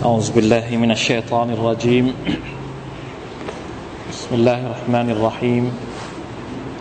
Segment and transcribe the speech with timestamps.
[0.00, 2.16] أعوذ بالله من الشيطان الرجيم.
[4.08, 5.64] بسم الله الرحمن الرحيم.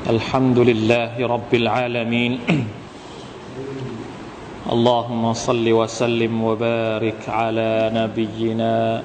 [0.08, 2.34] الحمد لله رب العالمين.
[4.72, 9.04] اللهم صل وسلم وبارك على نبينا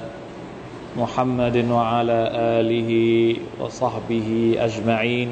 [0.95, 2.19] محمد وعلى
[2.63, 2.91] آله
[3.59, 5.29] وصحبه أجمعين.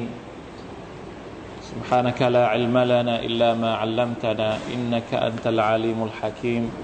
[1.72, 6.83] سبحانك لا علم لنا إلا ما علمتنا إنك أنت العليم الحكيم.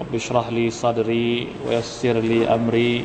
[0.00, 3.04] رب اشرح لي صدري ويسر لي أمري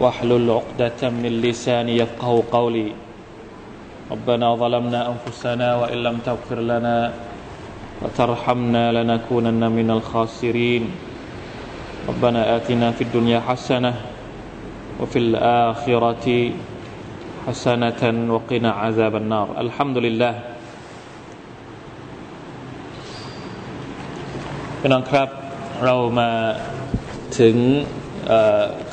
[0.00, 2.88] واحلل عقدة من لساني يفقه قولي
[4.10, 7.12] ربنا ظلمنا أنفسنا وإن لم تغفر لنا
[8.02, 10.84] وترحمنا لنكونن من الخاسرين
[12.08, 13.94] ربنا آتنا في الدنيا حسنة
[15.00, 16.50] وفي الآخرة
[17.46, 18.02] حسنة
[18.34, 20.34] وقنا عذاب النار الحمد لله
[24.82, 25.28] พี่น้องครับ
[25.84, 26.32] เรามา
[27.40, 27.56] ถึง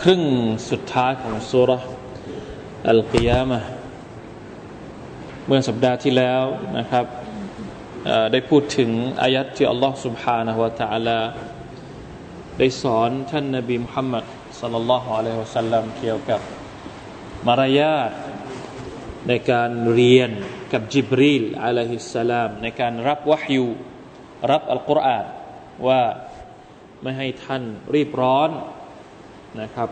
[0.02, 0.24] ครึ่ง
[0.70, 1.72] สุดท้ายของสุร
[2.90, 3.60] อัลกิยามะ
[5.48, 6.44] เมื่อสัปดาห์ที่แล้ว
[6.78, 7.06] นะครับ
[8.32, 8.90] ได้พูดถึง
[9.22, 11.20] อายัดที่อัลลอฮ์ سبحانه และ تعالى
[12.60, 14.26] ได้สอนท่านนบีมุฮัมมัด
[14.62, 16.42] สัลลัลลอฮุอะลัยฮิวะสัลลัมเกี่ยวกับ
[17.48, 18.12] มารยาท
[19.28, 20.32] ในการเรียน
[20.74, 23.68] กับจิบรีลอะลัยฮิสสลามในการรับวะฮยู
[24.52, 25.26] รับอัลกุรอาน
[25.88, 26.02] ว่า
[27.02, 27.64] ไม่ให้ท่าน
[27.96, 28.50] รีบร้อน
[29.62, 29.90] นะครับ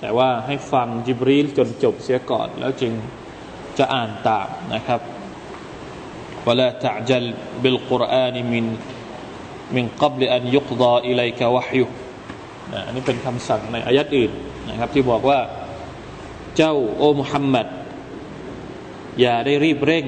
[0.00, 2.92] แต่ว่าให้ฟังจิบรีลจนจบเสียก่อน แล้วจึง
[3.78, 5.00] จะอ่านตามนะครับ
[6.48, 7.24] ولا تعجل
[7.62, 8.64] بالقرآن من
[9.76, 11.88] من قبل أن يقضى إليك وحيه
[12.86, 14.32] อันนี้เป็นคำสั่งในอายัดอื่น
[14.68, 15.40] นะครับ ที่บอกว่า
[16.56, 17.66] เจ้าโอ้มุฮัมมัด
[19.20, 20.06] อย่าได้รีบเร่ง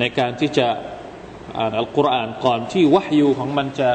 [0.00, 0.68] ในการที่จะ
[1.58, 3.90] อ่านอัลกุรอานก่อนที่วะฮยูของมันจะ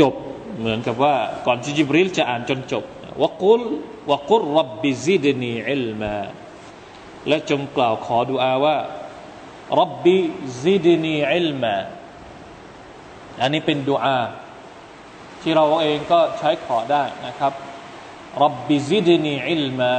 [0.00, 0.14] จบ
[0.58, 1.14] เหมือนกับว่า
[1.46, 2.84] ก่อนที่จิบริลจะอ่านจนจบ
[3.22, 3.62] วกุล
[4.10, 6.14] วกุลรับบิซิดนีอิลมา
[7.28, 8.76] และจงกล่าวขอดุอาว่า
[9.80, 10.16] รับบิ
[10.62, 11.74] ซิดนีอิลมา
[13.40, 14.18] อันนี้เป็นดุอา
[15.40, 17.52] ที่เราเองก็ใช้ขอได้นะครับ
[18.42, 19.92] รับบิซิดนีอิลมา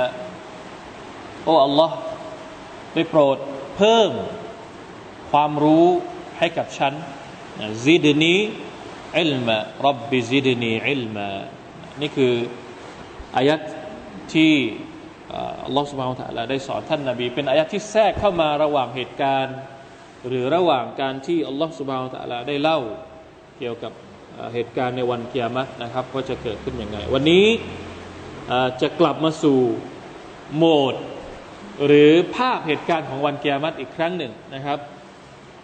[1.44, 1.90] โอ้ Allah
[2.94, 3.38] ได้โปรด
[3.78, 4.12] เพิ่ม
[5.32, 5.88] ความรู้
[6.38, 6.94] ให้กับฉัน
[7.84, 11.30] زدني علما رب زدني علما
[12.02, 12.34] นี่คือ
[13.38, 13.62] อายัด
[14.34, 14.54] ที่
[15.66, 19.56] อัลลอฮฺสุบฮานตะลาได้สอนท่านนาบี เป็นอายัดที่แทรกเข้ามาระหว่างเหตุการณ์
[20.28, 22.80] หรือระหว่างการที่อัลลอฮฺสุบฮานตะลาได้เล่า
[23.60, 23.92] เกี่ยวกับ
[24.54, 27.46] เหตุการณ์ในวันเกียรตินะครับว่าจะเกิดขึ้นยังไง วันนี้
[28.82, 29.60] จะกลับมาสู่
[30.56, 30.96] โหมด
[31.86, 34.80] หรือภาพเหตุการณ์ของวันเกียรติอีกครั้งหนึ่งนะครับ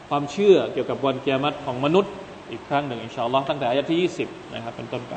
[0.09, 2.13] ความเชื่อเกี่ยวกับวันเกียรติของมนุษย์
[2.50, 5.14] อีกครั้งหนึ่งอินชาอัลลอฮ์ตั้งแต่อายะที่ 20 นะครับ เป็นต้นไป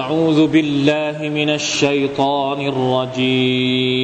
[0.00, 3.96] أعوذ بالله من الشيطان الرجيم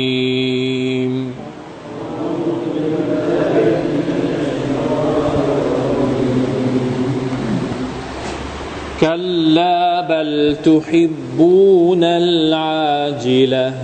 [9.00, 13.74] كلا بل تحبون العاجلة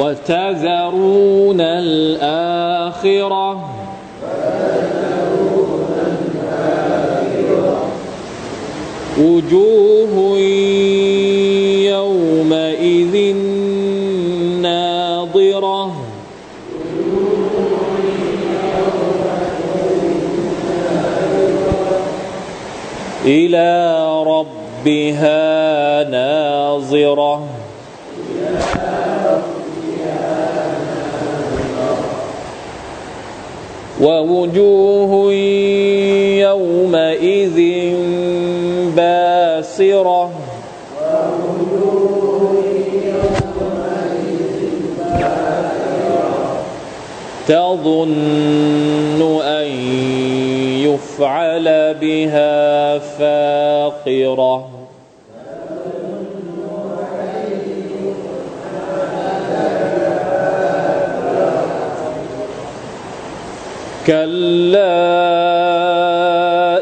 [0.00, 3.50] وتذرون الآخرة.
[9.18, 10.38] وجوه
[11.92, 13.34] يومئذ
[14.62, 15.92] ناظرة.
[23.24, 27.59] إلى ربها ناظرة.
[34.00, 35.32] ووجوه
[36.40, 37.58] يومئذ
[38.96, 40.30] باسرة.
[47.48, 49.68] تظن أن
[50.86, 54.69] يفعل بها فاقرة.
[64.06, 65.00] كلا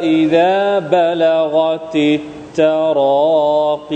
[0.03, 3.89] إذا بلغت التراقي.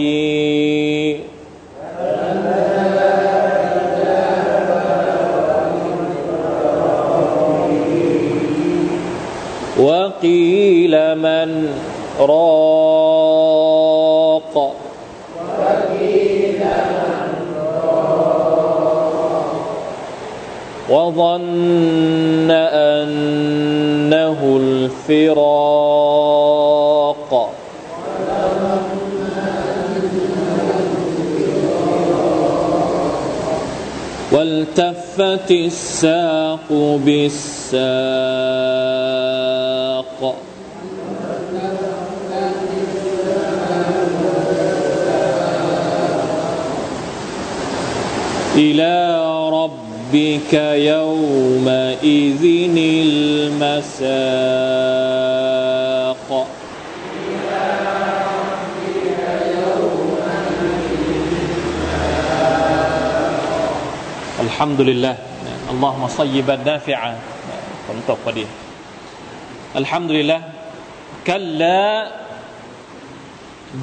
[9.79, 11.69] وقيل من
[12.21, 13.12] راق.
[20.93, 25.73] وظن أنه الفراق.
[34.33, 36.69] والتفت الساق
[37.05, 37.83] بالساق.
[48.57, 49.02] إلى
[50.12, 50.54] ربك
[50.92, 52.44] يومئذ
[53.56, 54.08] المساق
[64.40, 65.16] الحمد لله
[65.72, 67.12] اللهم صيبا نافعا
[67.88, 68.46] ฝนตกพอดี
[69.82, 70.40] الحمد لله
[71.28, 72.12] كلا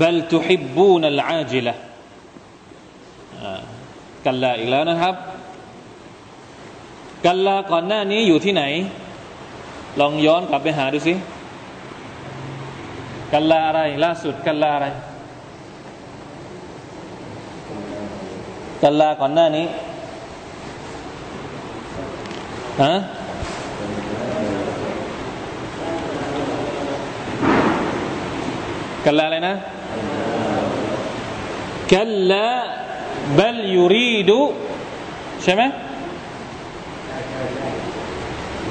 [0.01, 1.75] بل تحبون العاجلة
[4.25, 5.15] กันลาอีกแล้วนะครับ
[7.26, 8.64] กันลาก่อนหน้านี้อยู่ที่ไหน
[10.00, 11.14] ลองย้อนกลับไปหาดูสิ
[13.34, 14.88] กันลาอะไร ล่าสุดกันลาอะไร
[18.84, 19.66] กันลาก่อนหน้านี้
[22.84, 22.94] ฮะ
[29.06, 29.56] กันลาอะไรนะ
[31.94, 32.46] กันลา
[33.38, 34.40] บัลยูรีดู
[35.44, 35.64] ใช่ไหม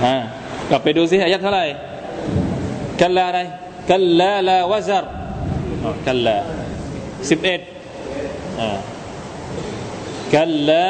[0.04, 0.12] อ่
[0.70, 1.64] กลับไปดูซิอายะเท่าไหร่
[3.00, 3.40] กัลลาอะไร
[3.90, 5.04] กัลลาลาวะซัร
[6.06, 6.36] กัลลา
[7.30, 7.60] สิบเอ็ด
[10.34, 10.84] กัลลา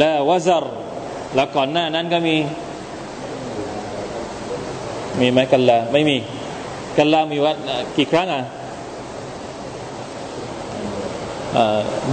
[0.00, 0.64] ลาวะซัร
[1.34, 2.36] แล้วก่อนหน้านั้นก็มี
[5.20, 6.16] มีไหมกัลลาไม่มี
[6.98, 7.56] กัลลามีวัด
[7.96, 8.42] กี่ครั้งอะ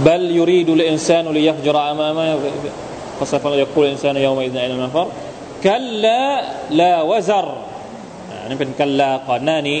[0.02, 2.24] เบัลยูรีดุลอินซานุลิยัฟจราอามามะ
[3.19, 5.07] فسوف يقول الإنسان يومئذ أين المفر
[5.63, 6.23] كلا
[6.79, 7.47] لا وزر
[8.39, 9.79] يعني เป็นกัลลาก่อนหน้านี้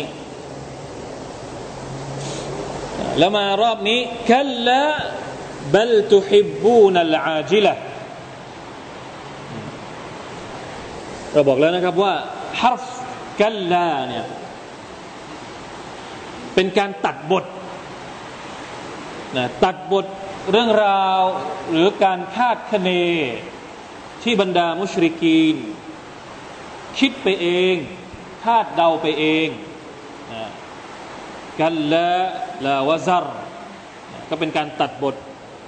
[3.17, 3.99] แล้วมารอบนี้
[4.31, 4.81] กัลลา
[5.73, 7.75] بل تحبون العاجلة
[11.33, 12.13] เราบอกแล้วนะครับว่า
[12.61, 12.85] ฮารฟ
[13.39, 14.25] กัลลาเนี่ย
[16.55, 17.45] เป็นการตัดบท
[19.37, 20.05] นะตัดบท
[20.48, 21.20] เรื่องราว
[21.70, 22.90] หรือการคาดคะเน
[24.22, 25.56] ที่บรรดามุชริกีน
[26.98, 27.74] คิดไปเอง
[28.44, 29.48] คาดเดาไปเอง
[31.60, 32.10] กันละ
[32.66, 33.24] ลาวซัร
[34.28, 35.14] ก็เป็นการตัดบท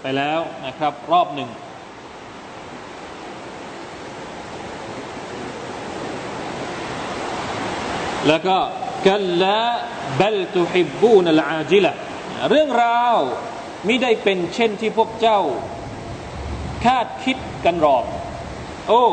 [0.03, 1.49] ไปแล้วนะครับ รอบหนึ่ง
[8.29, 8.57] แล้วก็
[9.07, 9.61] กันละ
[10.21, 11.93] บัลตุฮิบบูนลอาจิละ
[12.49, 13.17] เรื่องราว
[13.88, 15.40] มิได้เป็นเช่นที่พวกเจ้า
[16.86, 18.04] คาดคิดกันหรอก
[18.88, 19.04] โอ้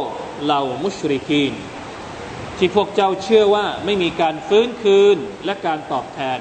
[0.44, 1.52] เหล่ามุชริกีน
[2.58, 6.38] ที่พวกเจ้าเชื่อว่าไม่มีการฟื้นคืนและการตอบแทน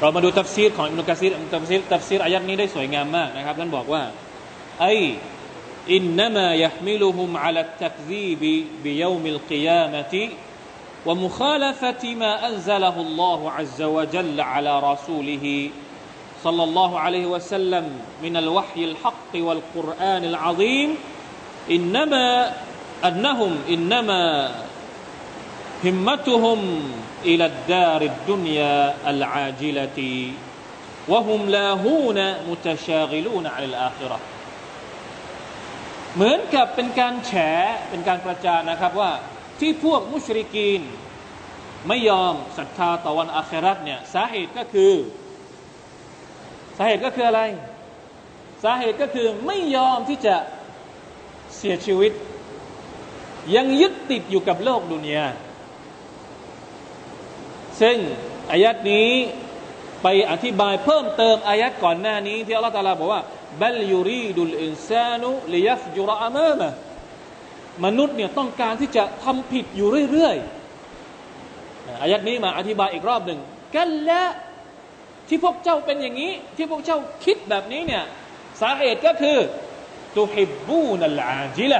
[0.00, 4.02] เรามาดูตัฟซีรของอิมนุกะซีรตัฟซีรตัฟซีรอายัดนี้ได้สวยงามมากนะครับท่านบอกว่า
[4.80, 4.86] ไอ
[5.92, 8.52] อินนามายะมิลุฮุมอัลตักซีบิ
[8.84, 10.24] บิยามิลกิยามะติ
[11.06, 15.46] ومخالفة ما أنزله الله عز وجل على رسوله
[16.44, 20.94] صلى الله عليه وسلم من الوحي الحق والقرآن العظيم
[21.70, 22.54] إنما
[23.04, 24.50] أنهم إنما
[25.84, 26.60] همتهم
[27.24, 30.32] إلى الدار الدنيا العاجلة
[31.08, 32.18] وهم لاهون
[32.50, 34.18] متشاغلون عن الآخرة
[36.16, 37.32] เหมือนกับเป็นการแฉ
[37.90, 39.12] เป็นการประจานนะครับว่า
[39.60, 40.82] ที่พวกมุชริกีน
[41.88, 44.92] ไม่ยอมศรัทธาต่อวันอาคราตเนี่ยสาเหตุก็คือ
[46.77, 47.41] สาเหตุก็คืออะไร
[48.63, 50.35] สาเหตุก็คือไม่ยอมที่จะ
[51.57, 52.11] เสียชีวิต
[53.55, 55.25] ยังยึดติดอยู่กับโลกดุนยา
[57.81, 57.97] ซึ่ง
[58.51, 59.09] อายัดนี้
[60.03, 63.21] ไปอธิบายเพิ่มเติมอายัดก่อนหน้านี้ ที่อัลลอฮฺตาลาบอกว่า
[63.61, 66.69] บัลยูรีดุลอินซานุลิยัฟจุรอามะมะ
[67.85, 73.39] มนุษย์เนี่ยต้องการที่จะทำผิดอยู่เรื่อยๆอายัดนี้มาอธิบายอีกรอบหนึ่ง
[73.75, 74.23] กันและ
[75.27, 78.03] ที่พวกเจ้าเป็นอย่างนี้ ที่พวกเจ้าคิดแบบนี้เนี่ย
[78.61, 79.37] สาเหตุก็คือ
[80.17, 81.79] ตุฮิบบูนัลอาจิละ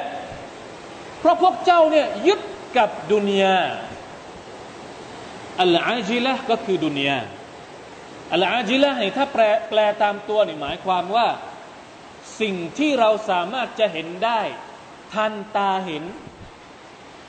[1.19, 2.39] เพราะพวกเจ้าเนี่ยยึด
[2.77, 3.59] กับดุนยา
[5.62, 7.19] อัลอาจิละก็คือดุนยา
[8.33, 11.27] อัลอาจิละเนี่ยถ้าแปลแปลตามตัวนี่หมายความว่า
[12.41, 14.41] สิ่งที่เราสามารถจะเห็นได้
[15.13, 16.03] ทันตาเห็น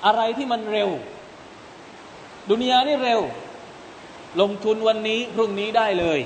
[0.07, 0.91] อะไรที่มันเร็ว
[2.51, 3.21] ดุนยานี่เร็ว
[4.41, 6.19] ลงทุนวันนี้พรุ่งนี้ได้เลย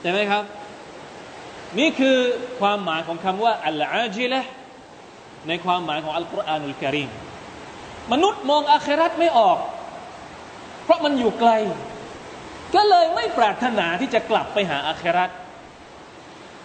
[0.00, 0.44] ใช่ไหมครับ
[1.78, 2.16] นี่คือ
[2.60, 4.40] ความหมายของคำว่าอัลอาจิละ
[5.48, 7.10] ในความหมายของอัลกุรอานุลกิริม
[8.12, 9.58] มนุษย์มองอาคราตไม่ออก
[10.84, 11.50] เพราะมันอยู่ไกล
[12.74, 15.30] ก็เลยไม่ปรารถนาที่จะกลับไปหาอาคราต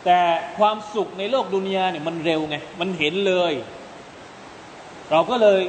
[0.06, 0.20] แต่
[0.58, 3.54] ความสุขในโลกดุนยาเนี่ยมันเร็วไงมันเห็นเลย
[5.12, 5.62] เราก็เลย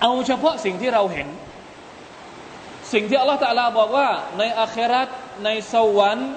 [0.00, 1.28] เอาเฉพาะสิ่งที่เราเห็น
[2.92, 5.08] สิ่งที่อัลลอฮฺตะลาบอกว่า ในอาคราต
[5.44, 6.30] ในสวรรค์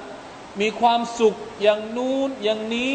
[0.61, 2.93] มีความสุขอย่างนู้นอย่างนี้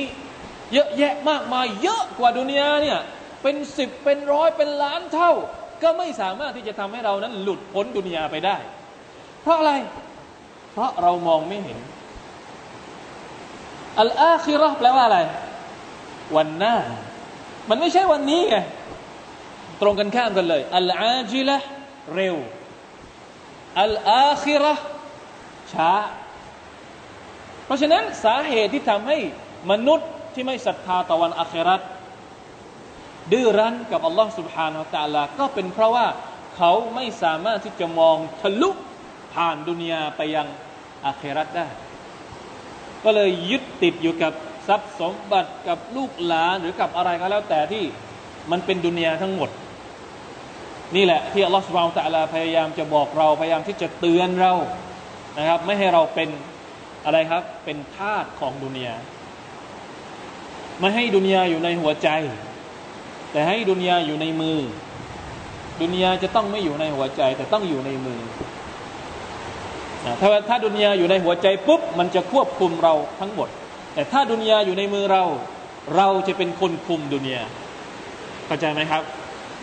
[0.73, 2.99] เยอะแยะมากมายเยอะกว่าดุนยาเนี่ย
[3.43, 5.33] เป็นสิบเป็นร้อยเป็นล้านเท่า
[5.83, 8.57] ก็ไม่สามารถที่จะทำให้เรานั้นหลุดพ้นดุนยาไปได้
[9.43, 9.73] เพราะอะไร
[10.73, 11.79] เพราะเรามองไม่เห็น
[14.01, 15.19] อัลอาคิรอแปลว่าอะไร
[16.37, 16.77] วันหน้า
[17.69, 18.57] มันไม่ใช่วันนี้ไง
[19.83, 21.57] ตรงกันข้ามกันเลยอัลอาจิละ
[22.15, 22.37] เร็ว
[23.82, 24.74] อัลอาคิรอ
[25.74, 25.94] ช้า
[27.66, 29.18] เพราะฉะนั้นสาเหตุที่ทำให้
[29.72, 31.82] มนุษย์ที่ไม่ศรัทธาต่อวันอาคราต
[33.32, 36.08] ดื้อรั้นกับอัลลอฮ์ سبحانه และ تعالى ก็เป็นเพราะว่า
[36.56, 38.70] เขาไม่สามารถที่จะมองทะลุ
[39.34, 40.48] ผ่านดุนยาไปยัง
[41.06, 41.68] อาคราตได้
[43.04, 44.34] ก็เลยยึดติดอยู่กับ
[44.68, 47.84] ทรัพย์สมบัติกับลูกหลานหรือกับอะไรก็แล้วแต่ที่
[48.52, 49.50] มันเป็นดุนยาทั้งหมด
[50.95, 54.53] นี่แหละที่อัลลอฮฺสุบานตะลาพยายามจะบอกเราพยายามที่จะเตือนเรา
[55.39, 56.29] นะครับ ไม่ให้เราเป็น
[57.05, 58.95] อะไรครับ เป็นทาสของดุนยา
[60.81, 62.09] ไม่ให้ดุนยาอยู่ในหัวใจ
[63.33, 64.59] แต่ให้ดุนยาอยู่ในมือ
[65.83, 68.21] ดุนยาจะต้องไม่อยู่ในหัวใจ แต่ต้องอยู่ในมือ
[70.21, 73.49] ถ้าถ้าดุนยาอยู่ในหัวใจปุ๊บมันจะควบคุมเราทั้งหมด
[73.95, 75.25] แต่ถ้าดุนยาอยู่ในมือเรา
[75.97, 77.43] เราจะเป็นคนคุมดุนยา
[78.47, 79.03] เข้าใจไหมครับ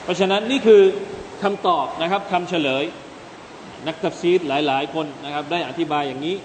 [0.04, 0.82] เพราะฉะนั้นนี่คือ
[1.42, 2.84] คำตอบนะครับคำเฉลย
[3.88, 6.36] นักตัฟซีดหลาย ๆ คนนะครับได้อธิบายอย่างนี้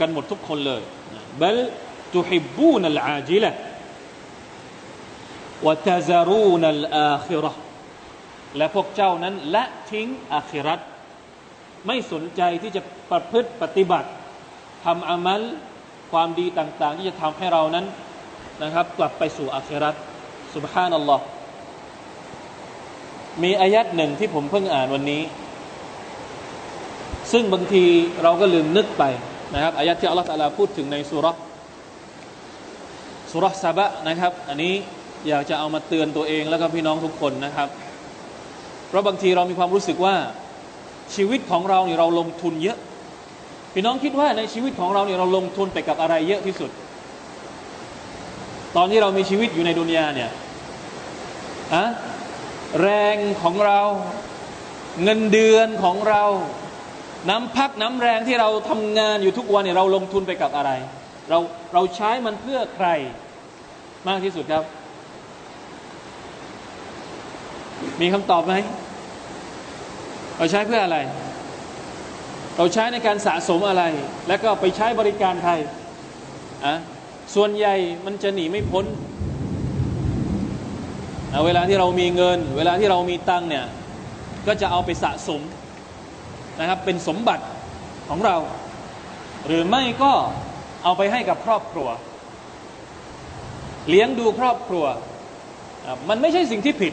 [0.00, 0.82] กันหมดทุกคนเลย
[1.40, 1.58] บล
[2.14, 3.50] ตุฮิบูนัลอาจิละ
[5.66, 7.52] วะตาซารูนัลอาคิรอ
[8.56, 10.80] และพวกเจ้านั้นละทิ้งอาคิรัต
[11.86, 14.08] ไม่สนใจที่จะประพฤติปฏิบัติ
[14.84, 15.42] ทำอามัล
[16.12, 17.86] ความดีต่าง ๆ ที่จะทำให้เรานั้น
[18.62, 19.94] นะครับ กลับไปสู่อาคิรัต
[20.54, 21.24] สุบฮานัลลอฮ์
[23.42, 25.22] มีอายัดหนึ่งที่ผมเพิ่งอ่านวันนี้
[27.32, 27.84] ซึ่งบางที
[28.22, 29.04] เราก็ลืมนึกไป
[29.54, 31.26] นะครับอายัดที่อัลลอฮฺตาลาพูดถึงในสุร
[33.30, 34.74] สุรซาบะนะครับ อันนี้
[35.28, 37.68] อยากจะเอามาเตือนตัวเองแล้วก็พี่น้องทุกคนนะครับ
[38.88, 40.14] เพราะบางทีเรามีความรู้สึกว่า
[41.14, 42.78] ชีวิตของเราเนี่ยเราลงทุนเยอะ
[43.74, 46.70] พี่น้องคิดว่าในชีวิตของเราเนี่ยเราลงทุนไปกับอะไรเยอะที่สุด
[48.76, 50.30] ตอนที่เรามีชีวิตอยู่ในดุนยาเนี่ย
[51.74, 51.84] อะ
[52.80, 53.80] แรงของเรา
[55.02, 56.24] เงินเดือนของเรา
[57.30, 60.70] น้ำพักน้ำแรงที่เราทำงานอยู่ทุกวันเนี่ยเราลงทุนไปกับอะไร
[61.30, 61.38] เรา
[61.74, 62.88] เราใช้มันเพื่อใคร
[64.08, 64.64] มากที่สุดครับ
[68.00, 68.54] มีคำตอบไหม
[70.38, 70.98] เราใช้เพื่ออะไร
[72.56, 73.84] เราใช้ในการสะสมอะไร
[74.28, 75.52] แล้วก็ไปใช้บริการใคร
[76.66, 76.74] อะ
[77.34, 77.74] ส่วนใหญ่
[78.06, 78.84] มันจะหนีไม่พ้น
[81.46, 83.66] เวลาที่เรามีเงิน เวลาที่เรามีตังเนี่ย
[84.46, 85.42] ก็จะเอาไปสะสม
[86.60, 87.44] นะครับเป็นสมบัติ
[88.08, 88.36] ของเรา
[89.46, 90.12] หรือไม่ก็
[90.84, 91.88] เอาไปให้กับครอบครัว
[93.88, 94.84] เลี้ยงดูครอบครัว
[96.08, 96.88] มันไม่ใช่สิ่งที่ผิ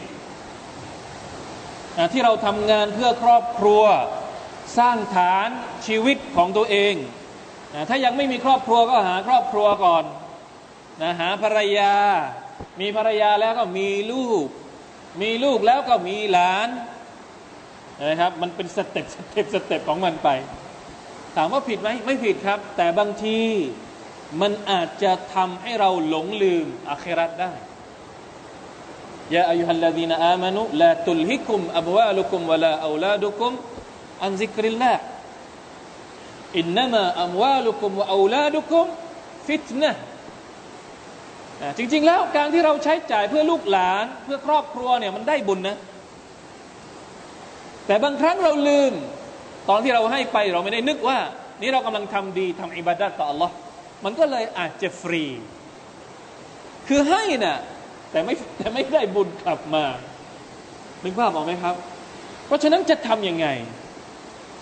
[2.12, 3.82] ที่เราทำงานเพื่อครอบครัว
[4.78, 5.48] สร้างฐาน
[5.86, 6.94] ชีวิตของตัวเอง
[7.88, 10.04] ถ้ายังไม่มีครอบครัวก็หาครอบครัวก่อน
[11.02, 11.94] นะหาภรรยา
[12.80, 14.46] มีภรรยาแล้วก็มีลูก
[15.20, 16.68] มีลูกแล้วก็มีหลาน
[18.08, 20.28] นะครับ มันเป็น step step step ของมันไป
[21.36, 23.38] ถามว่าผิดไหมไม่ผิดครับ แต่บางที
[24.40, 27.52] มันอาจจะทำให้เราหลงลืมอาคราตได้
[29.34, 33.52] ยาอายุฮัลลาดีนอามานุลาตุลฮิคุมอับวาลุคุมวะลาอูลาดุคุม
[34.24, 34.92] อันซิกริลลา
[36.58, 38.86] อินนามะอัมวาลุคุมวะอูลาดุคุม
[39.46, 39.90] ฟิตนะ
[41.78, 45.76] จริง ๆ แล้วการที่เราใช้จ่ายเพื่อลูกหลานเพื่อครอบครัวเนี่ยมันได้บุญนะ
[47.86, 48.92] แต่บางครั้งเราลืม
[49.68, 51.18] ตอนที่เราให้ไปเราไม่ได้นึกว่า
[51.60, 53.50] นี่เรากำลังทำดีทำอิบาดัตต่อ Allah
[54.04, 55.24] มันก็เลยอาจจะฟรี
[56.88, 57.58] คือให้นะ่ะ
[58.10, 59.84] แต่ไม่แต่ไม่ได้บุญกลับมา
[61.04, 61.74] นึกภาพออกไหมครับ
[62.46, 63.46] เพราะฉะนั้นจะทำยังไง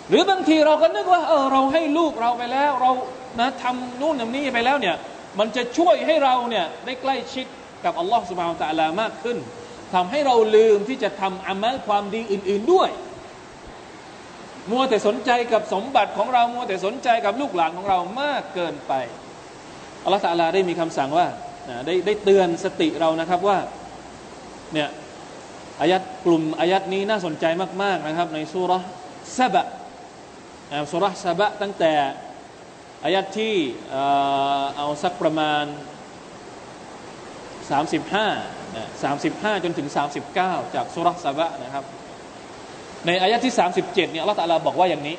[0.09, 2.91] หรือบางทีเราก็นึกว่าเออเราให้ลูกเราไปแล้ว เรา
[3.41, 4.97] นะทำนู่นทำนี่ไปแล้วเนี่ย
[5.38, 7.47] มันจะช่วยให้เราเนี่ยได้ใกล้ชิด
[7.85, 9.38] กับอัลลอฮฺสุบฮานตะลามากขึ้น
[9.95, 12.91] ทำให้เราลืมที่จะทำอามัลความดีอื่น ๆด้วย
[14.71, 18.93] มัวแต่สนใจกับสมบัติของเรา มัวแต่สนใจกับลูกหลานของเรามากเกินไป
[20.05, 21.26] อัลลอฮฺตาลาได้มีคำสั่งว่า
[21.87, 23.59] ได้ได้เตือนสติเรานะครับว่า
[24.73, 24.88] เนี่ย
[25.81, 27.45] อายัดกลุ่มอายัดนี้น่าสนใจ
[27.83, 28.73] มาก ๆนะครับ ในสุร
[29.38, 29.67] ษะบะ
[30.93, 31.93] สุรษะบะตั้งแต่
[33.05, 33.55] อายัดที่
[34.77, 35.65] เอาสักประมาณ
[37.75, 39.89] 35 35 จนถึง
[40.33, 41.85] 39 จากสุรษะบะนะครับ
[43.07, 45.17] ในอายัดที่ 37เนี่ยอัลลอฮฺตาลาบอกว่าอย่างนี้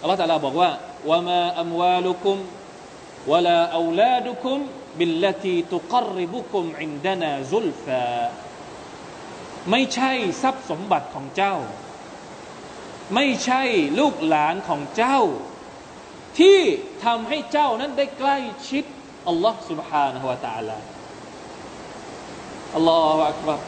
[0.00, 0.70] อัลลอฮฺตาลาบอกว่า
[1.10, 2.38] วะมาอัมวาลุคุม
[3.30, 4.58] วะลาอูลาดุคุม
[4.98, 8.04] บิลลตีตุกริบุคุมอินดานาซุลฟา
[9.70, 10.12] ไม่ใช่
[10.42, 11.56] ทรัพย์สมบัติของเจ้า
[13.14, 13.62] ไม่ใช่
[13.98, 15.18] ลูกหลานของเจ้า
[16.39, 16.59] ที่
[17.05, 18.37] ทำให้เจ้านั้นได้ใกล้
[18.69, 18.83] ชิด
[19.27, 20.77] อัลลอฮ์ سبحانه และ تعالى
[22.75, 23.59] อัลลอฮฺอักบาร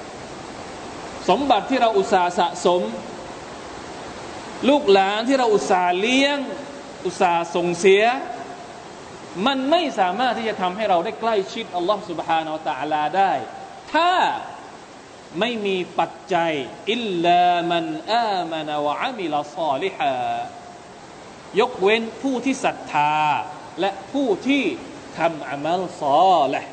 [1.29, 2.81] สมบัติที่เราอุตส่าห์สะสม
[4.69, 6.37] ลูกหลานที่เราอุตส่าห์เลี้ยง
[7.05, 8.03] อุตส่าห์ส่งเสีย
[9.45, 13.31] มันไม่สามารถที่จะทำให้เราได้ใกล้ชิดอัลลอฮ์ سبحانه และ تعالى ได้
[13.93, 14.11] ถ้า
[15.39, 16.51] ไม่มีปัจจัย
[16.91, 20.15] อิลลามันอามันวะอามิลซอลิฮา
[21.60, 23.14] ยกเว้นผู้ที่ศรัทธา
[23.80, 24.62] และผู้ที่
[25.18, 26.02] ทำอามัลซ
[26.38, 26.64] อและ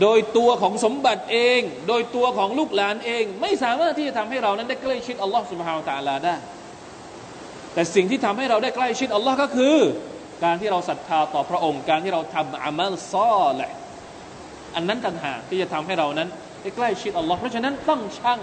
[0.00, 6.36] โดยตัวของสมบัติเอง โดยตัวของลูกหลานเอง ไม่สามารถที่จะทำให้เรานั้นได้ใกล้ชิดอัลลอฮ์สุบฮาวตะลาได้
[7.74, 9.76] แต่สิ่งที่ทำให้เราได้ใกล้ชิดอัลลอฮ์ก็คือ
[10.44, 13.70] การที่เราศรัทธาต่อพระองค์ การที่เราทำอามัลซอและ
[14.74, 16.28] อันนั้นต่างหากที่จะทำให้เรานั้น
[16.62, 18.40] ได้ใกล้ชิดอัลลอฮ์เพราะฉะนั้นต้องชั่ง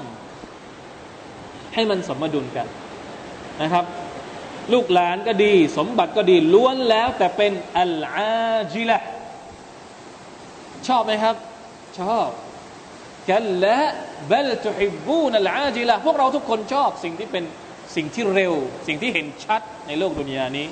[1.74, 2.68] ให้มันสมดุลกัน
[3.62, 3.86] นะครับ
[4.74, 8.98] ลูกหลานก็ดี สมบัติก็ดีล้วนแล้ว แต่เป็นอัลอาจิละ
[10.88, 11.36] ชอบไหมครับ
[12.00, 12.30] ชอบ
[13.30, 13.80] กันและ
[14.28, 17.44] เบลตุฮิบูนัลอาจิละพวกเราทุกคนชอบสิ่งที่เป็น
[17.96, 18.54] สิ่งที่เร็ว
[18.88, 20.68] สิ่งที่เห็นชัดในโลกดุนยานี้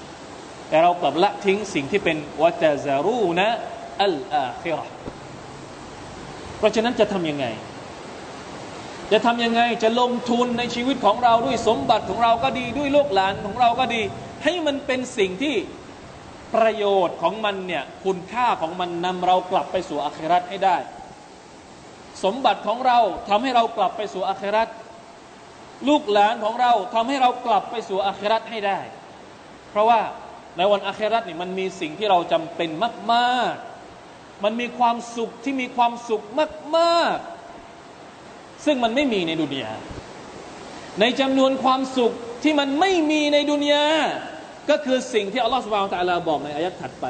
[0.70, 3.48] แต่เรากลับละทิ้งสิ่งที่เป็นวัตซารูนะ
[4.04, 4.86] อัลอาคิรอ
[6.58, 7.46] เพราะฉะนั้นจะทำยังไง
[9.12, 14.02] จะทำยังไงจะลงทุนในชีวิตของเราด้วยสมบัติของเราก็ดีด้วยลูกหลานของเราก็ดี
[14.44, 15.56] ให้มันเป็นสิ่งที่
[16.56, 20.78] ประโยชน์ของมันเนี่ยคุณค่าของมันนำเรากลับไปสู่อาครัตให้ได้
[22.24, 24.68] สมบัติของเราทำให้เรากลับไปสู่อาครัต
[25.88, 28.80] ลูกหลานของเราทำให้เรากลับไปสู่อาครัตให้ได้
[29.70, 30.02] เพราะว่า
[30.58, 32.70] ในวันอาครัตนี่มันมีสิ่งที่เราจำเป็น
[33.14, 33.54] มาก
[34.00, 36.24] ๆ มันมีความสุขที่มีความสุข
[36.78, 37.35] มาก ๆ
[38.66, 39.72] ซึ่งมันไม่มีในดุนยา
[41.00, 42.12] ในจำนวนความสุข
[42.44, 43.86] ที่มันไม่มีในดุนยา
[44.70, 47.06] ก็คือสิ่งที่อัลลอฮฺสุบฮานตะลาบอกในอายะถัดไป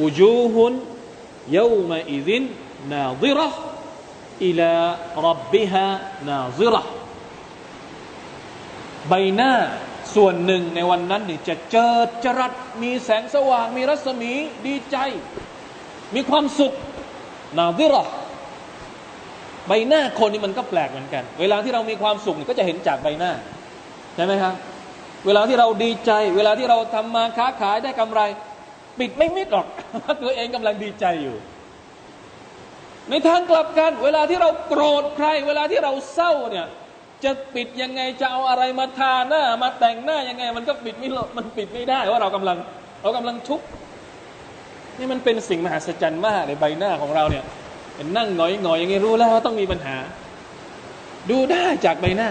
[0.00, 0.72] อุจูฮุน
[1.56, 2.42] ยูมาอิซิน
[2.92, 3.48] นาซิระ
[4.46, 4.74] อิลา
[5.26, 5.88] รับบิฮา
[6.28, 6.82] นาซิระ
[9.08, 9.52] ใบหน้า
[10.14, 14.32] ส่วนหนึ่งในวันนั้นนี่จะเจิดจรัสมีแสงสว่าง มีรัศมี
[14.66, 14.96] ดีใจ
[16.14, 16.72] มีความสุข
[17.58, 18.02] นาวิรอ
[19.68, 23.30] ใบหน้าคนนี่มันก็แปลกเหมือนกัน เวลาที่เรามีความสุขก็จะเห็นจากใบหน้า
[24.16, 24.54] ใช่ไหมครับ
[25.26, 28.20] เวลาที่เราดีใจ เวลาที่เราทำมาค้าขายได้กำไร
[28.98, 29.66] ปิดไม่มิดหรอก
[30.02, 31.36] ว่าตัวเองกำลังดีใจอยู่
[33.10, 36.66] ในทางกลับกัน เวลาที่เราโกรธใคร เวลาที่เราเศร้าเนี่ย
[37.24, 42.58] จะปิดยังไงจะเอาอะไรมาทาหน้า มาแต่งหน้ายังไง มันก็ปิดไม่มันปิดไม่ได้ว่าเรากำลัง
[43.02, 43.66] เรากำลังทุกข์
[44.98, 47.44] นี่มันเป็นสิ่งมหัศจรรย์มากในใบหน้าของเราเนี่ย
[47.94, 49.96] เป็นนั่งหงอยหงอยอย่างนี้รู้แล้วว่าต้องมีปัญหา
[51.30, 52.30] ดูได้จากใบหน้า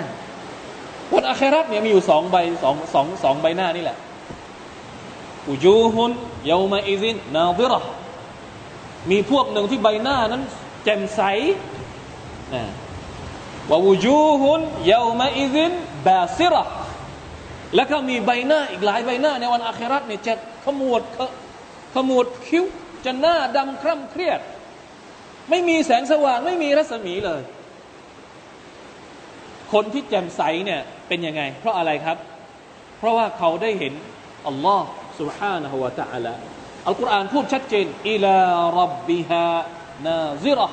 [1.14, 3.98] วันอาคราตเนี่ยมีอยู่สองใบสองสองสองใบหน้านี่แหละ
[5.48, 6.12] อุจูฮุน
[6.46, 7.74] เยาวมาอิซินนาซิร
[9.10, 10.44] มีพวกหนึ่งที่ใบหน้านั้น
[10.84, 11.22] แจ่มใส
[12.54, 12.64] นะ
[13.70, 15.72] ววูจูฮุนเยาวมาอิซิน
[16.06, 16.64] บาซิระ
[17.76, 20.34] แล้วก็มีใบหน้าอีกหลายใบหน้าในวันอาคราตเนี่ยจะ
[20.66, 21.02] ขมวด
[21.96, 22.66] ขมวดคิ้ว
[23.06, 24.40] จะหน้าดำคร่ำเครียด
[25.51, 27.43] ไม่มีแสงสว่างไม่มีรัศมีเลย
[29.73, 32.17] คนที่แจ่มใสเนี่ยเป็นยังไง เพราะอะไรครับ
[32.99, 33.93] เพราะว่าเขาได้เห็น
[34.49, 34.87] อัลลอฮ์
[35.19, 36.35] سبحانه และ تعالى
[36.87, 38.39] อัลกุรอานพูดชัดเจนอิลา
[38.81, 39.49] รับบิฮา
[40.07, 40.69] นาซิระ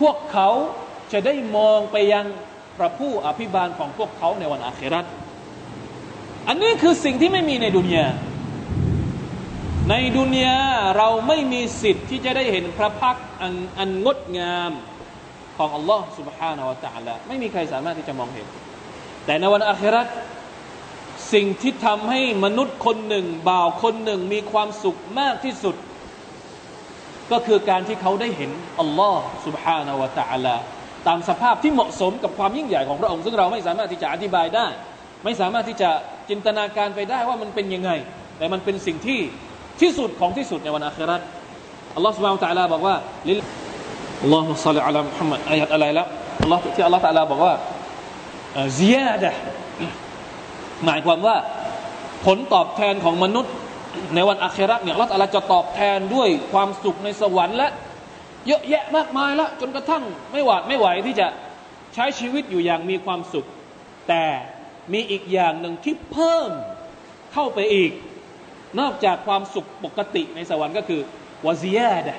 [0.00, 0.48] พวกเขา
[1.12, 2.26] จะได้มองไปยัง
[2.78, 5.04] พระผู้อภิบาลของพวกเขาในวันอาคราต
[6.48, 8.06] อันนี้คือสิ่งที่ไม่มีในดุนยา
[9.90, 10.58] ในดุนยา
[10.96, 14.72] เราไม่มีสิทธิ์ที่จะได้เห็นพระพักอันอันงดงาม
[15.56, 18.46] ของอัลลอฮ์ سبحانه และ تعالى ไม่มีใครสามารถที่จะมองเห็น
[19.26, 20.06] แต่ในวันอาคราต
[21.32, 25.76] สิ่งที่ทำให้มนุษย์คนหนึ่ง บ่าวคนหนึ่งมีความสุขมากที่สุด
[27.32, 30.56] ก็คือการที่เขาได้เห็นอัลลอฮ์ سبحانه และ تعالى
[31.06, 34.66] ตามสภาพที่เหมาะสมกับความยิ่งใหญ่ของพระองค์ซึ่งเราไม่สามารถที่จะอธิบายได้
[35.24, 35.90] ไม่สามารถที่จะ
[36.30, 37.90] จินตนาการไปได้ว่ามันเป็นยังไง
[38.38, 39.20] แต่มันเป็นสิ่งที่
[39.81, 41.21] ที่สุดของที่สุดในวันอาคราต
[41.95, 42.95] อัลลอฮฺสุบฮานตะลาบอกว่า
[43.29, 43.39] ลิล
[44.23, 46.07] อัลลอฮฺมุสลิอัลลอฮฺมุฮัมมัดอายัดอะไรแล้ว
[46.41, 47.53] อัลลอฮฺที่อัลลอฮฺตะลาบอกว่า
[48.75, 49.31] เซียดะ
[50.85, 51.35] หมายความว่า
[52.25, 53.53] ผลตอบแทนของมนุษย์
[54.15, 57.69] ในวันอาคราเนี่ยอัลลอฮฺตะลาจะตอบแทนด้วยความสุขในสวรรค์และ
[58.47, 61.27] เยอะแยะมากมายละจนกระทั่งไม่หวาดไม่ไหวที่จะ
[61.93, 63.45] ใช้ชีวิตอยู่อย่างมีความสุข
[64.09, 64.25] แต่
[64.93, 66.49] มีอีกอย่างหนึ่งที่เพิ่ม
[67.33, 67.91] เข้าไปอีก
[68.80, 71.00] นอกจากความสุขปกติในสวรรค์ก็คือ
[71.46, 72.18] วาซียดะ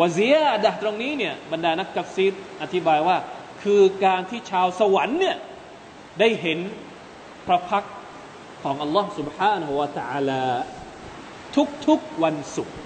[0.00, 3.16] วาซียดะตรงนี้เนี่ยบรรดานักกัฟซีดอธิบายว่า
[3.62, 5.36] คือการที่ชาวสวรรค์เนี่ย
[6.20, 6.58] ได้เห็น
[7.46, 7.84] พระพัก
[8.62, 10.42] ของอัลลอฮ์ سبحانه และ تعالى
[11.86, 12.76] ทุกๆวันศุกร์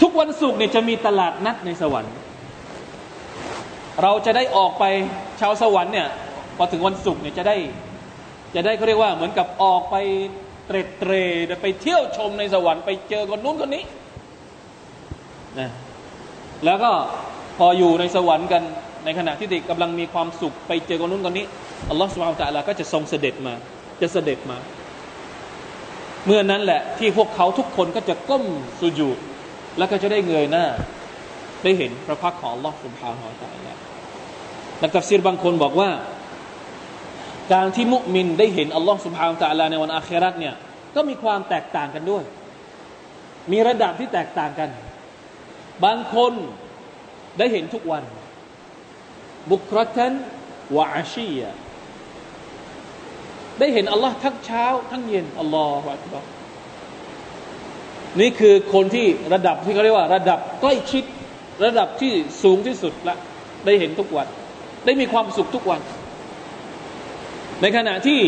[0.00, 2.14] ทุกวันศุกร์เนี่ยจะมีตลาดนัดในสวรรค์
[4.02, 4.84] เราจะได้ออกไป
[5.40, 6.08] ชาวสวรรค์เนี่ย
[6.56, 7.56] พอถึงวันศุกร์เนี่ยจะได้
[8.54, 9.96] จะได้เขาเรียกว่าเหมือนกับออกไป
[10.67, 11.11] เตรเตร
[11.61, 13.83] ไปเที่ยวชมในสวรรค์ไปเจอคนนู้นคนนี้
[15.59, 15.69] นะ
[16.65, 16.91] แล้วก็
[17.57, 18.63] พออยู่ในสวรรค์กัน
[19.05, 21.45] ในขณะที่เด็กกำลังมีความสุขไปเจอคนนู้นคนนี้
[21.89, 23.53] อัลลอฮฺสุบฮานตะลาก็จะทรงเสด็จมา
[24.01, 24.57] จะเสด็จมา
[26.25, 28.45] เมื่อนั้นแหละที่พวกเขาทุกคนก็จะก้ม
[28.79, 29.17] สุญูด
[29.77, 30.65] แล้วก็จะได้เงยหน้า
[31.63, 33.77] ได้เห็นพระพักของอัลลอฮฺสุบฮานาอัลลอฮฺ
[34.81, 35.89] นักตัฟซีรบางคนบอกว่า
[37.53, 40.55] การที่มุมินได้เห็นอัลลอฮฺสุบฮานาอัลลอฮฺในวันอาคราตเนี่ย
[40.95, 42.23] ก็มีความแตกต่างกันด้วย
[43.51, 44.69] มีระดับที่แตกต่างกัน
[45.85, 46.33] บางคน
[47.37, 48.03] ได้เห็นทุกวัน
[49.51, 50.13] บุครตัน
[50.75, 51.41] วะอาชีย
[53.59, 56.25] ได้เห็นอัลลอฮ์ทั้งเช้า ทั้งเย็นอัลลอฮฺอักบาร
[58.19, 61.03] นี่คือคนที่ระดับที่เขาเรียกว่า ระดับใกล้ชิด
[61.65, 63.15] ระดับที่สูงที่สุดละ
[63.65, 64.27] ได้เห็นทุกวัน
[64.85, 65.81] ได้มีความสุขทุกวัน
[67.61, 68.19] ในขณะที่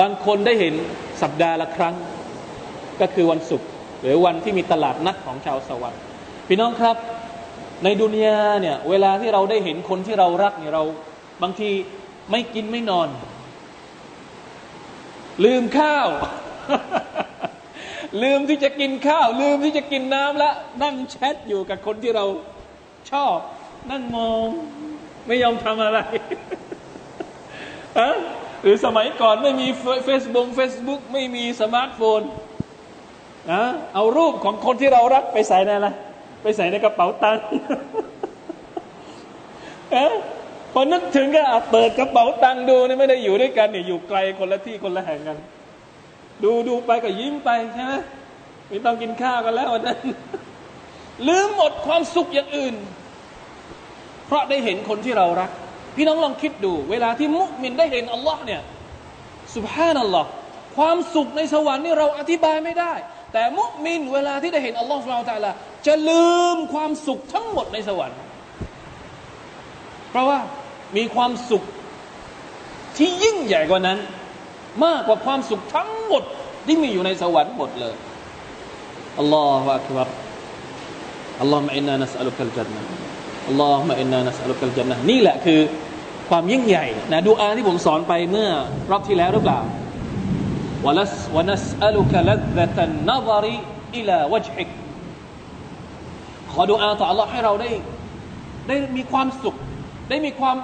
[0.00, 0.74] บางคนได้เห็น
[1.22, 1.94] สัปดาห์ละครั้ง
[3.00, 3.68] ก็คือวันศุกร์
[4.00, 6.02] หรือวันที่มีตลาดนัดของชาวสวรรค์
[6.48, 6.96] พี่น้องครับ
[7.84, 10.84] ในดุนยาเนี่ยเวลาที่เราได้เห็นคนที่เรารักเนี่ยเรา
[11.42, 11.70] บางที
[12.30, 13.08] ไม่กินไม่นอน
[15.44, 16.08] ลืมข้าว
[18.22, 20.50] ลืมที่จะกินข้าว ลืมที่จะกินน้ำละ
[20.82, 22.24] นั่งแชทอยู่กับคนที่เรา
[23.10, 23.36] ชอบ
[23.90, 24.48] นั่งมอง
[25.26, 26.00] ไม่ยอมทำอะไร
[28.62, 29.68] หรือสมัยก่อนไม่มี
[30.04, 32.20] เฟซบุ๊กเฟซบุ๊กไม่มีสมาร์ทโฟน
[33.52, 33.62] นะ
[33.94, 35.88] เอารูปของคนที่เรารักไปใส่ในอะไร
[36.42, 37.44] ไปใส่ในกระเป๋าตังค์
[40.72, 45.38] พอนึกถึงก็เปิดกระเป๋าตังค์ดูนี่ไม่ได้อยู่ด้วยกันเนี่ยอยู่ไกลคนละที่คนละแห่งกัน
[46.44, 47.92] ดูดูไปก็ยิ้มไปใช่ไหม
[48.68, 49.98] ไม่ต้องกินข้าวกันแล้ววันนั้น
[51.28, 52.74] ลืมหมดความสุขอย่างอื่น
[54.26, 55.50] เพราะได้เห็นคนที่เรารัก
[55.96, 58.60] พี่น้องลองคิดดู เวลาที่มุสลิมได้เห็นอัลลอฮ์เนี่ย
[59.54, 60.28] สุบฮานัลลอฮ์
[60.76, 62.92] ความสุขในสวรรค์นี่เราอธิบายไม่ได้
[63.32, 65.56] แต่มุสลิมเวลาที่ได้เห็นอัลลอฮ์สุบฮานัลลอฮ์
[65.86, 68.18] จะลืมความสุขทั้งหมดในสวรรค์
[70.10, 70.38] เพราะว่า
[70.96, 71.62] มีความสุข
[72.96, 73.98] ที่ยิ่งใหญ่กว่านั้น
[74.84, 76.22] มากกว่าความสุขทั้งหมด
[76.66, 77.94] ที่มีอยู่ในสวรรค์หมดเลย
[79.18, 80.08] อัลลอฮฺอักบาร
[81.40, 82.82] อัลลอฮฺมะอินนานัสอัลุกัลจันนะ
[83.48, 85.60] อัลลอฮฺมะอินนานัสอัลุกัลจันนะนี่แหละคือ
[86.30, 88.48] ความยิ่งใหญ่นะดูอาที่ผมสอนไปเมื่อ
[88.90, 89.60] รอบที่แล้วหรือเปล่า
[90.86, 93.56] วลัสวนัสอัลุกะลัดะตันนบริ
[93.96, 94.68] อิลาวจฮิก
[96.52, 97.70] ขอดูอาต่อ Allah ให้เราได้
[98.68, 99.56] ได้มีความสุข
[100.10, 100.56] ได้มีความ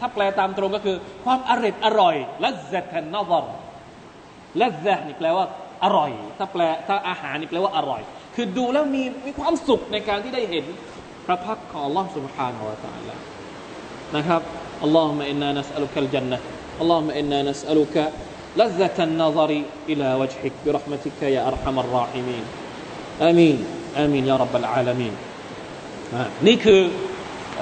[0.00, 3.44] ถ้าแปลตามตรงก็คือ ความอร่ดอร่อยและเซตันนบร
[4.60, 5.46] ละเซนี่แปลว่า
[5.84, 8.02] อร่อย ถ้าแปลถ้าอาหารนี่แปลว่าอร่อย
[8.34, 10.64] คือดูแล้วมีมีความสุขในการที่ได้เห็น
[11.26, 13.16] พระพักของ Allah Subhanahu wa Taala
[14.16, 14.42] นะครับ
[14.85, 16.37] اللهم إنا نسألك الجنة
[16.81, 17.95] اللهم إنا نسألك
[18.59, 19.51] لذة النظر
[19.91, 22.43] إلى وجهك برحمتك يا أرحم الراحمين
[23.21, 23.57] آمين
[24.03, 25.13] آمين يا رب العالمين
[26.47, 26.81] นี่คือ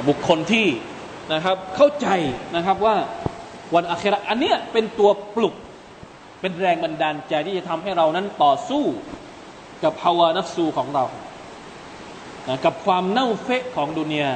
[0.07, 0.67] บุคคลที่
[1.33, 2.07] นะครับเข้าใจ
[2.55, 2.95] นะครับว่า
[3.75, 5.55] วันอาคราอันเนี้ยเป็นตัวปลุก
[6.41, 8.83] เป็นแรงบันดาลใจที่จะทำให้เรานั้นต่อสู้
[9.83, 11.05] กับภาวะนัฟสูของเรา
[12.47, 14.31] นะกับความเน่าเฟะของดุนยา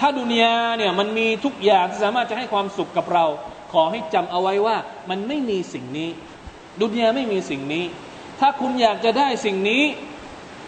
[0.00, 3.24] ถ้าดุนยาเนี่ยมันมีทุกอย่างที่สามารถจะให้ความสุขกับเรา
[3.72, 4.76] ขอให้จำเอาไว้ว่า
[5.10, 6.10] มันไม่มีสิ่งนี้
[6.82, 7.84] ดุนยาไม่มีสิ่งนี้
[8.40, 9.82] ถ้าคุณอยากจะได้สิ่งนี้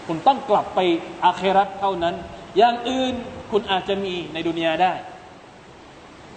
[0.06, 0.80] คุณต้องกลับไป
[1.24, 2.14] อาเคราเท่านั้น
[2.58, 3.14] อย่างอื่น
[3.50, 4.92] คุณอาจจะมีในดุนยาได้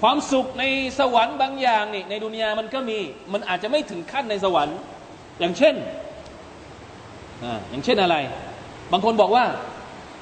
[0.02, 0.64] ความสุขใน
[1.00, 3.00] สวรรค์บางอย่างนี่ในดุนยามันก็มี
[3.34, 4.78] มันอาจจะไม่ถึงขั้นในสวรรค์
[5.40, 5.76] อย่างเช่น
[7.44, 8.16] อ่าอย่างเช่นอะไร
[8.92, 9.46] บางคนบอกว่า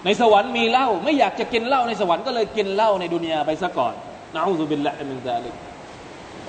[0.06, 3.94] ในสวรรค์มีเหล้าไม่อยากจะกินเหล้าในสวรรค์ก็เลยกินเหล้าในดุนยาไปซะก่อน
[4.36, 5.54] นะอูซุบิลละมินซาลิก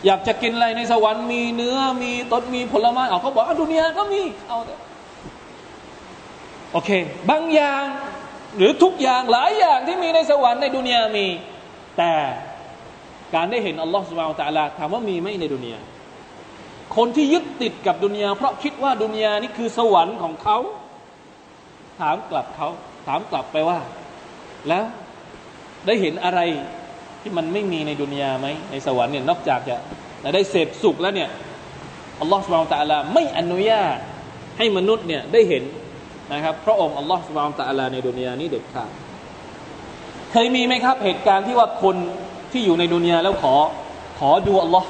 [0.06, 4.58] อยากจะกินอะไรในสวรรค์มีเนื้อมีต้นมีผลไม้เอาเขาบอกว่าดุนยาก็มีเอา
[6.72, 6.90] โอเค
[7.30, 7.82] บางอย่าง
[8.56, 11.26] หรือทุกอย่างหลายอย่างที่มีในสวรรค์ในดุนยามี
[11.98, 12.12] แต่
[13.34, 15.80] การได้เห็นอัลลอฮฺสุบานตะลาถามว่ามีไหมในดุนยา
[16.96, 20.58] คนที่ยึดติดกับดุนยาเพราะคิดว่าดุนยานี่คือสวรรค์ของเขา
[22.00, 22.68] ถามกลับเขา
[23.06, 23.78] ถามกลับไปว่า
[24.68, 24.84] แล้ว
[25.86, 26.40] ได้เห็นอะไร
[27.20, 29.76] ที่มันไม่มีในดุนยาไหมในสวรรค์เนี่ยนอกจากจะ
[30.34, 31.30] ได้เสพสุขแล้วเนี่ย
[32.20, 33.96] อัลลอฮฺสุบานตะลาไม่อนุญาต
[34.58, 35.64] ให้มนุษย์เนี่ยได้เห็น
[36.32, 38.90] นะครับพระองค์อัลลอฮฺสุบานตะลาในดุนยานี้เด็ดขาด
[40.32, 41.96] เคยมีไหมครับเหตุการณ์ที่ว่าคน
[42.52, 43.54] ที่อยู่ในดุนยาแล้วขอ
[44.18, 44.88] ขอดูอัลลอฮ์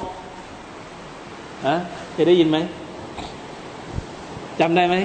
[1.67, 1.77] ฮะ
[2.13, 2.57] เคยได้ยินไหม
[4.59, 4.95] จำได้ไหม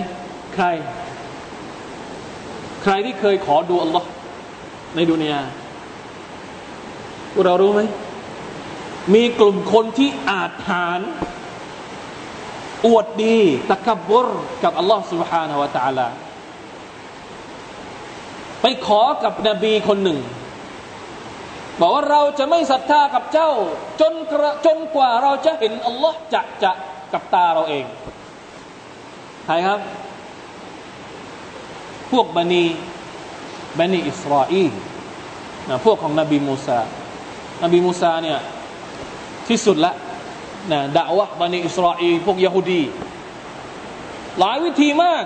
[0.55, 0.66] ใคร
[2.86, 4.08] ใครที่เคยขอดูอัลลอฮ์
[4.96, 5.41] ในดุนยา
[7.34, 7.82] พวกเรารู้ไหม
[9.13, 11.00] มีกลุ่มคนที่อาจหาร
[12.86, 13.39] อวดดี
[13.72, 14.28] ตะกบร
[14.63, 16.08] กับอัลลอฮ์ سبحانه และ تعالى
[18.62, 20.20] ไปขอกับนบีคนหนึ่ง
[21.80, 23.52] บอกว่าเราจะไม่ศรัทธากับเจ้า
[24.02, 24.13] จน
[24.65, 26.72] จนกว่าเราจะเห็นอัลลอฮ์จะจะ
[27.13, 27.86] กับตาเราเอง
[29.46, 29.80] ใครครับ
[32.12, 32.64] พวกบันี
[33.79, 34.73] บันีอิสราเอล
[35.69, 36.81] นะพวกของนบีมูซา
[37.62, 38.38] นบีมูซาเนี่ย
[39.49, 39.92] ที่สุดละ
[40.73, 42.83] นะด่าวะบันีอิสราเอลพวกยะฮูดี
[44.38, 45.25] หลายวิธีมาก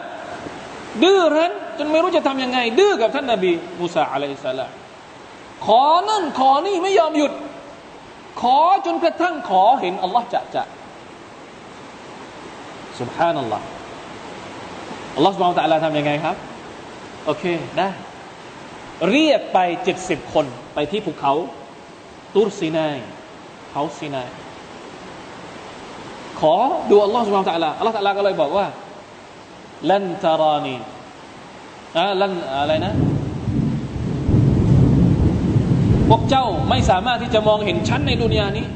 [1.02, 4.70] ดื้อรั้นจนไม่รู้จะทำยังไง ดื้อกับท่านนบีมูซาอะลัยฮิสสลาม
[5.66, 7.32] ขอนั่นขอนี่ไม่ยอมหยุด
[8.40, 10.62] ขอจนกระทั่งขอเห็นอัลลอฮ์จะจะ
[13.00, 13.64] สุบฮานัลลอฮ์
[15.16, 16.36] อัลลอฮ์สุบฮานะตะลาทำยังไงครับ
[17.24, 17.44] โอเค
[17.78, 17.88] ได้
[19.10, 21.32] เรียกไปเจ็ดสิบคนไปที่ภูเขา
[22.34, 22.96] ตูรซีนาย
[23.70, 24.28] เขาซีนาย
[26.40, 26.54] ขอ
[26.90, 28.66] ดูอัลลอฮ์สุบฮานตะลาอัลลอฮ์ตะลาก็เลยบอกว่า
[29.90, 30.76] ลันตารานี
[31.96, 32.94] อ่าลันอะไรนะ
[36.08, 38.66] พวกเจ้าไม่สามารถที่จะมองเห็นชั้นในดุนยานี้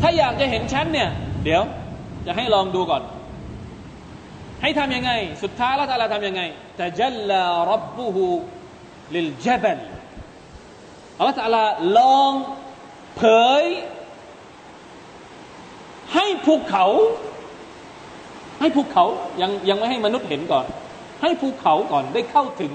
[0.00, 1.08] ถ้าอยากจะเห็นชั้นเนี่ย
[1.44, 1.62] เดี๋ยว
[2.26, 3.02] จะให้ลองดูก่อน
[4.64, 6.42] ให้ทำยังไง สุดท้ายแล้วตาลาทำยังไง
[6.76, 8.26] แต่จัลลารับบุฮู
[9.14, 9.78] ลิลเจบัล
[11.18, 11.64] อัลลอฮฺตาลา
[11.98, 12.32] ลอง
[13.16, 13.22] เผ
[13.60, 13.64] ย
[16.14, 16.84] ให้ภูเขา
[18.60, 19.04] ให้ภูเขา
[19.42, 20.66] ยังยังไม่ให้มนุษย์เห็นก่อน
[21.22, 22.72] ให้ภูเขาก่อนได้เข้าถึง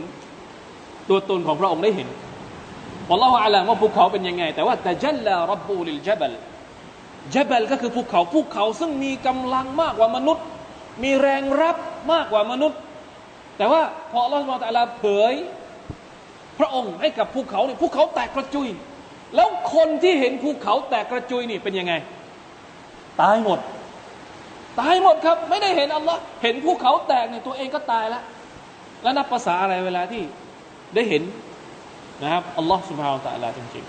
[1.09, 2.09] ตัวตนของพระองค์ได้เห็น
[3.11, 6.31] อัลลอฮฺอาลามว่าภูเขาเป็นยังไง แต่ว่าแต่จัลลารับบูลิลเจับล
[7.35, 10.45] จับลก็คือภูเขาภูเขาซึ่งมีกำลังมากกว่ามนุษย์
[11.03, 11.77] มีแรงรับ
[12.11, 12.79] มากกว่ามนุษย์
[13.57, 13.81] แต่ว่า
[14.11, 15.33] พออัลลอฮฺตะลาเผย
[16.59, 18.67] พระองค์ให้กับภูเขาเนี่ยภูเขาแตกกระจุย
[19.35, 21.93] แล้วคนที่เห็นภูเขาแตกกระจุยนี่เป็นยังไง
[23.21, 23.59] ตายหมด
[24.79, 28.23] ตายหมดครับ ไม่ได้เห็นอัลลอฮ์เห็นภูเขาแตกเนี่ยตัวเองก็ตายแล้ว
[29.03, 30.23] แล้วนับภาษาอะไรเวลาที่
[30.95, 31.23] ได้เห็น
[32.23, 33.85] นะครับอัลลอฮ์สุบฮาวตะลาจริง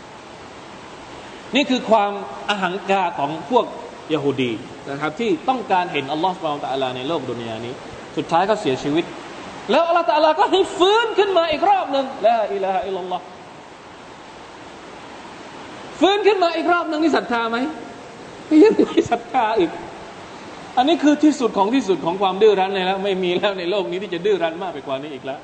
[0.75, 2.13] ๆ นี่คือความ
[2.49, 3.65] อาหังกาของพวก
[4.15, 4.53] ยโฮดี
[4.91, 7.75] นะครับที่ต้องการเห็นอัลลอฮ์สุบาวตะลาในโลกดุนยานี้
[8.17, 9.05] สุดท้ายก็เสียชีวิต
[9.71, 13.25] แล้วอัลลอฮ์ตะลาก็ให้ฟื้นขึ้นมาอีกรอบหนึ่งละอิลาฮะอิลลัลลอฮ์
[16.01, 17.57] ฟื้นขึ้นมาอีกรอบหนึ่งนี่ศรัทธาไหม
[18.65, 19.71] ยังมีศรัทธาอีก
[20.77, 25.39] อันนี้คือที่สุดของที่สุดของความดื้อรั้นเลยแล้ว ไม่มีแล้วในโลกนี้ที่จะดื้อรั้นมากไปกว่านี้อีกแล้ว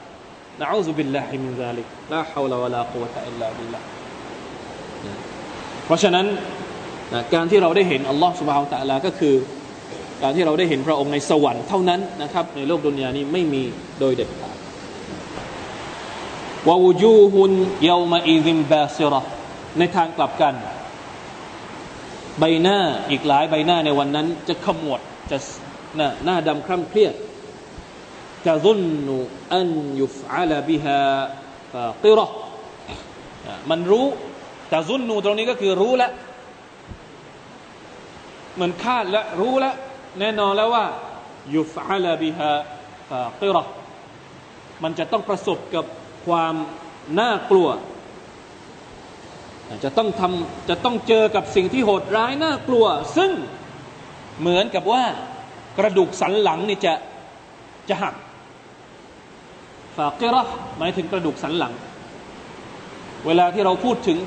[0.60, 3.80] نعوذ بالله من ذلك لا حول ولا قوة إلا بالله
[5.86, 6.26] เพราะฉะนั้น
[7.34, 9.34] การที่เราได้เห็นอัลลอฮ์สุบฮานตะลาก็คือ
[10.22, 13.62] การที่เราได้เห็นพระองค์ในสวรรค์เท่านั้นนะครับ ในโลกดุนยานี้ไม่มี
[14.00, 14.56] โดยเด็ดขาด
[16.68, 19.22] ووجوه يومئذ باسرة
[19.78, 20.54] ในทางกลับกัน
[22.38, 22.78] ใบหน้า
[23.10, 25.38] อีกหลายใบหน้าในวันนั้น จะขมวดจะ
[25.96, 27.14] หน้าหน้าดำคร่ำเครียด
[28.46, 29.16] จะซุนนุ
[29.54, 31.00] อันยุฟอาลบิฮา
[31.72, 32.26] ฟาติรอ
[33.70, 34.06] มันรู้
[34.68, 36.12] แต่ซุนนูตรงนี้ก็คือรู้แล้ว
[38.60, 39.74] มือนคาดแล้วรู้แล้ว
[40.20, 40.84] แน่นอนแล้วว่า
[41.54, 42.50] ยุฟอาลบิฮา
[43.08, 43.62] ฟาติรอ
[44.82, 45.84] มันจะต้องประสบกับ
[46.26, 46.54] ความ
[47.20, 47.68] น่ากลัว
[49.84, 53.30] จะต้องทำจะต้องเจอกับสิ่งที่โหดร้ายน่ากลัว ซึ่ง
[54.40, 55.02] เหมือนกับว่า
[55.78, 56.94] กระดูกสันหลังนี่จะ
[57.88, 58.14] จะหัก
[59.96, 60.42] ฟากิระ
[60.78, 61.72] หมายถึงกระดูกสันหลัง
[63.26, 64.18] เวลาที่เราพูดถึง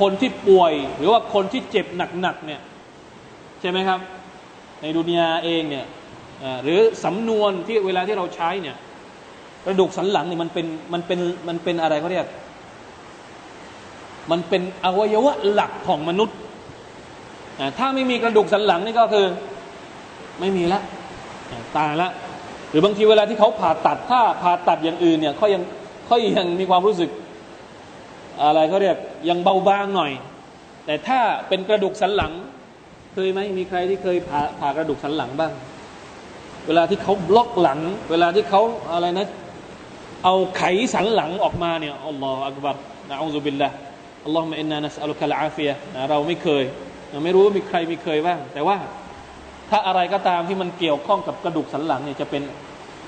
[0.00, 1.86] คนที่ป่วย หรือว่าคนที่เจ็บ
[2.20, 2.60] หนักๆเนี่ย
[3.60, 4.00] ใช่ไหมครับ
[4.80, 5.86] ในดุนยาเองเนี่ย
[6.64, 8.76] หรือสำนวนที่เวลาที่เราใช้เนี่ย
[9.64, 12.26] กระดูกสันหลังเนี่ยมันเป็นมันเป็นมันเป็นอะไรเขาเรียก
[14.30, 16.36] มันเป็นอวัยวะหลักของมนุษย์
[17.78, 19.26] ถ้าไม่มีกระดูกสันหลังนี่ก็คือ
[20.40, 20.80] ไม่มีละ
[21.76, 22.08] ตายละ
[22.70, 25.62] หรือบางทีเวลาที่เขาผ่าตัดถ้าผ่าตัดอย่างอื่นเนี่ยเขายัง
[26.06, 27.10] เขายังมีความรู้สึก
[28.42, 28.96] อะไรเขาเรียก
[29.28, 30.12] ยังเบาบางหน่อย
[30.86, 32.32] แต่ถ้าเป็นกระดูกสันหลัง
[33.18, 35.52] เคยไหมมีใครที่เคยผ่าผ่ากระดูกสันหลังบ้าง
[36.66, 39.26] เวลาที่เขาบล็อกหลัง เวลาที่เขาอะไรนะ
[40.24, 40.62] เอาไข
[40.94, 42.76] สันหลังออกมาเนี่ยالله أكبر نعوذ بالله اللهم إنا نسألك العافية
[43.10, 46.64] นะเราไม่เคย
[47.10, 48.76] เราไม่รู้ว่ามีใครมีเคยบ้าง แต่ว่า
[49.70, 52.42] ถ้าอะไรก็ตามที่มันเกี่ยวข้องกับกระดูกสันหลังเนี่ยจะเป็น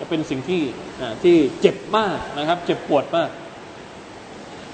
[0.01, 0.63] จะเป็นสิ่งที่
[1.23, 3.31] ที่เจ็บมากนะครับ เจ็บปวดมาก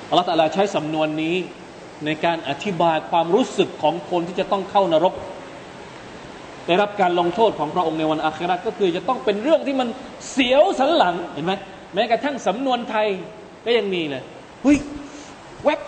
[0.08, 1.36] อัลลอฮฺตะลาใช้สำนวนนี้
[2.04, 5.14] ในการอธิบายความรู้สึกของคนที่จะต้องเข้านรก
[6.66, 9.88] ได้รับการลงโทษของพระองค์ในวันอาคิเราะฮฺก็คือจะต้องเป็นเรื่องที่มัน
[10.30, 11.52] เสียวสันหลังเห็นไหม
[11.94, 13.06] แม้กระทั่งสำนวนไทย
[13.64, 14.22] ก็ยังมีเลย
[14.62, 14.78] เฮ้ย
[15.64, 15.80] แวบ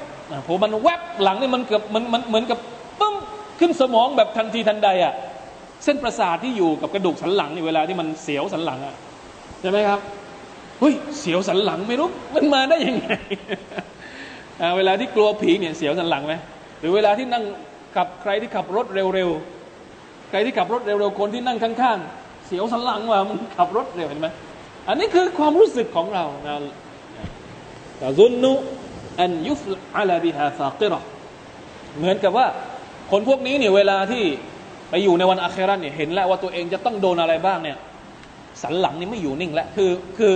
[0.47, 2.59] ผมมันแวบหลังนี่มันเกือบมันมันเหมือนกับ
[3.01, 3.15] ปึ้ม
[3.59, 5.15] ขึ้นสมองแบบทันทีทันใดอะ
[5.85, 8.95] เส้นประสาทที่อยู่กับกระดูกสันหลังในเวลาที่มันเสียวสันหลังอะ
[9.61, 10.01] ใช่ไหมครับ
[10.81, 13.09] เฮ้ยเสียวสันหลังไม่รู้มันมาได้ยังไง
[14.77, 16.35] เวลาที่กลัวผีเนี่ยเสียวสันหลังไหม
[16.81, 17.45] หรือเวลาที่นั่ง
[17.97, 24.29] ขับใครที่ขับรถเร็วๆใครที่ขับรถเร็วๆคนที่นั่งข้างๆ เสียวสันหลังว่ามันขับรถเร็วเห็นไหม
[24.89, 26.57] อันนี้คือความรู้สึกของเรานะ
[27.99, 28.53] แต่ซุนนุ
[29.21, 29.63] อันยุฟ
[29.97, 31.01] อาลบิฮาฟากิรอ
[31.99, 32.47] เหมือนกับว่า
[33.11, 34.25] คนพวกนี้เนี่ยเวลาที่
[34.91, 37.79] ไปอยู่ในวันอาคราเนี่ยเห็นแล้วว่าตัวเองจะต้องโดนอะไรบ้างเนี่ย
[38.63, 40.33] สันหลังนี่ไม่อยู่นิ่งแล้วคือคือ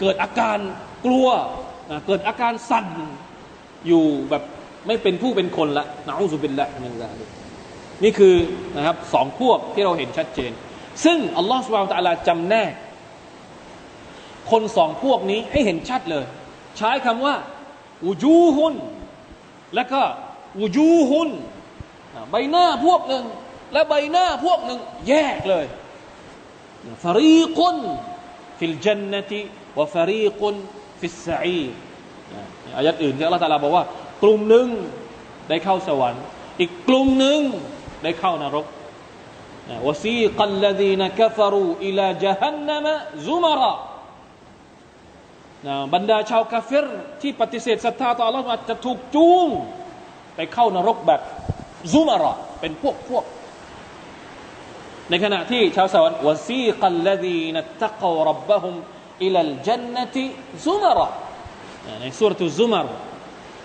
[0.00, 0.58] เกิดอาการ
[1.06, 1.28] กลัว
[2.06, 2.86] เกิดอาการสั่น
[3.86, 4.42] อยู่แบบ
[4.86, 7.10] ไม่เป็นผู้เป็นคนละนะอูซุบิลละนั่นแหละ
[8.02, 8.34] นี่คือ
[8.76, 10.52] นะครับสองพวกที่เราเห็นชัดเจน
[11.04, 12.72] ซึ่งอัลลอฮฺสุบไบร์ตะลาจำแนก
[14.50, 16.24] คนสองพวกนี้ให้เห็นชัดเลย
[16.76, 17.34] ใช้คำว่า
[18.04, 18.74] อูจูฮุน
[19.74, 20.02] แล้วก็
[20.58, 21.30] อูจูฮุน
[22.30, 23.24] ใบหน้าพวกหนึ่ง
[23.72, 25.64] และใบหน้าพวกหนึ่ง แยกเลย
[27.04, 27.76] ฟารีกุน
[28.58, 29.40] ฟิลจันนติ
[29.78, 30.54] วะฟารีกุน
[31.00, 31.62] ฟิสซัอี
[32.76, 33.84] อายัดอื่นที่อัลลอฮฺตาลาบอกว่า
[34.22, 34.68] กลุ่มหนึ่ง
[35.48, 36.22] ได้เข้าสวรรค์
[36.60, 37.40] อีกกลุ่มหนึ่ง
[38.02, 38.66] ได้เข้านรก
[39.86, 42.94] วซีกัลลดีนกฟรูอิลาจฮันนมะ
[43.26, 43.72] ซุมาระ
[45.94, 46.86] บรรดาชาวกาเฟร
[47.20, 49.48] ที่ปฏิเสธศรัทธาต่อ Allah จะถูกจูง
[50.34, 51.20] ไปเข้านรกแบบ
[51.94, 53.24] ซุมาระเป็นพวกพวก
[55.10, 58.74] ในขณะที่ชาวสวรรค์วซีกัลลดีนตตะกวรับบะฮุม
[59.24, 60.24] อิลัลจันนติ
[60.66, 61.06] ซุมาระ
[62.00, 62.86] ในสุรทูซุมาร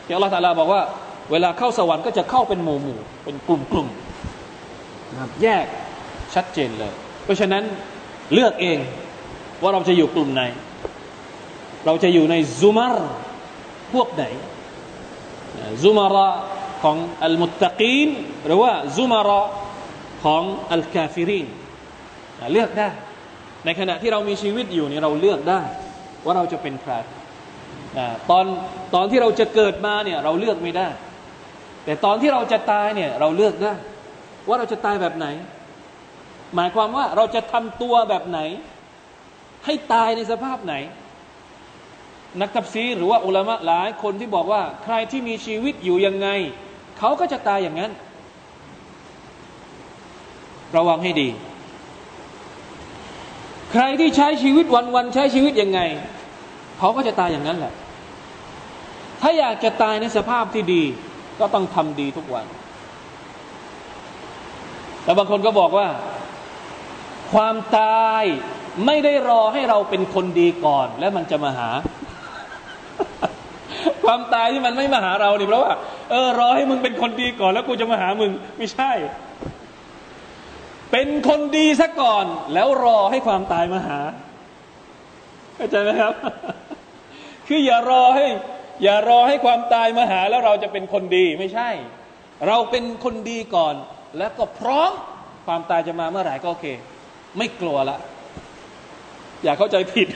[0.06, 0.82] ที่อัลลอฮฺตาลาบอกว่า
[1.32, 3.88] เวลาเข้าสวรรค์ก็จะเข้าเป็นหมู่หมู่เป็นกลุ่มกลุ่ม
[5.42, 5.66] แยก
[6.34, 7.64] ชัดเจนเลย เพราะฉะนั้น
[8.34, 8.78] เลือกเอง
[9.62, 10.44] ว่าเราจะอยู่กลุ่มไหน
[11.86, 12.98] เราจะอยู่ในซุมาร
[13.94, 14.24] พวกไหน
[15.84, 16.28] ซุมาระ
[16.84, 18.10] ของอัลมุตตะกีน
[18.46, 19.42] หรือว่าซุมาระ
[20.24, 21.48] ของอัลกาฟิริน
[22.54, 22.90] เลือกได้
[23.66, 25.62] ในขณะที่เรามีชีวิตอยู่นี่เราเลือกได้
[26.26, 26.94] ว่าเราจะเป็นใคร
[28.30, 28.46] ตอน
[28.96, 30.88] ตอนที่เราจะเกิดมาเนี่ยเราเลือกไม่ได้
[31.86, 33.74] แต่ตอนที่เราจะตายเนี่ยเราเลือกได้
[34.48, 35.28] ว่าเราจะตายแบบไหน
[36.56, 38.40] หมายความว่าเราจะทำตัวแบบไหน
[39.66, 40.76] ให้ตายในสภาพไหน
[42.42, 46.28] นักตับซีหรือว่าอุลามะหลายคนที่บอกว่า ใครที่มีชีวิตอยู่ยังไง
[47.00, 47.92] เขาก็จะตายอย่างนั้น
[50.76, 51.30] ระวังให้ดี
[53.72, 55.80] ใครที่ใช้ชีวิตวันๆใช้ชีวิตยังไง
[56.80, 57.74] เขาก็จะตายอย่างนั้นแหละ
[59.28, 60.84] ถ้าอยากจะตายในสภาพที่ดี
[61.40, 62.46] ก็ต้องทำดีทุกวัน
[65.04, 65.88] แต่บางคนก็บอกว่า
[67.34, 68.24] ความตาย
[68.86, 71.70] ไม่ได้รอให้เราเป็นคนดีก่อน แล้วมันจะมาหา
[74.06, 75.74] ความตายที่มันไม่มาหาเรานี่เพราะว่า
[76.10, 78.92] เออรอให้มึงเป็นคนดีก่อน แล้วกูจะมาหามึง ไม่ใช่
[80.92, 84.00] เป็นคนดีซะก่อน แล้วรอให้ความตายมาหา
[85.56, 86.14] เข้าใจไหมครับ
[87.48, 88.26] คืออย่ารอให้
[88.84, 91.70] อย่ารอให้ความตายมาหาแล้วเราจะเป็นคนดีไม่ใช่
[92.48, 93.76] เราเป็นคนดีก่อน
[94.18, 94.92] แล้วก็พร้อม
[95.48, 96.66] ความตายจะมาเมื่อไหร่ก็โอเค
[97.38, 97.98] ไม่กลัวละ
[99.44, 100.08] อย่าเข้าใจผิด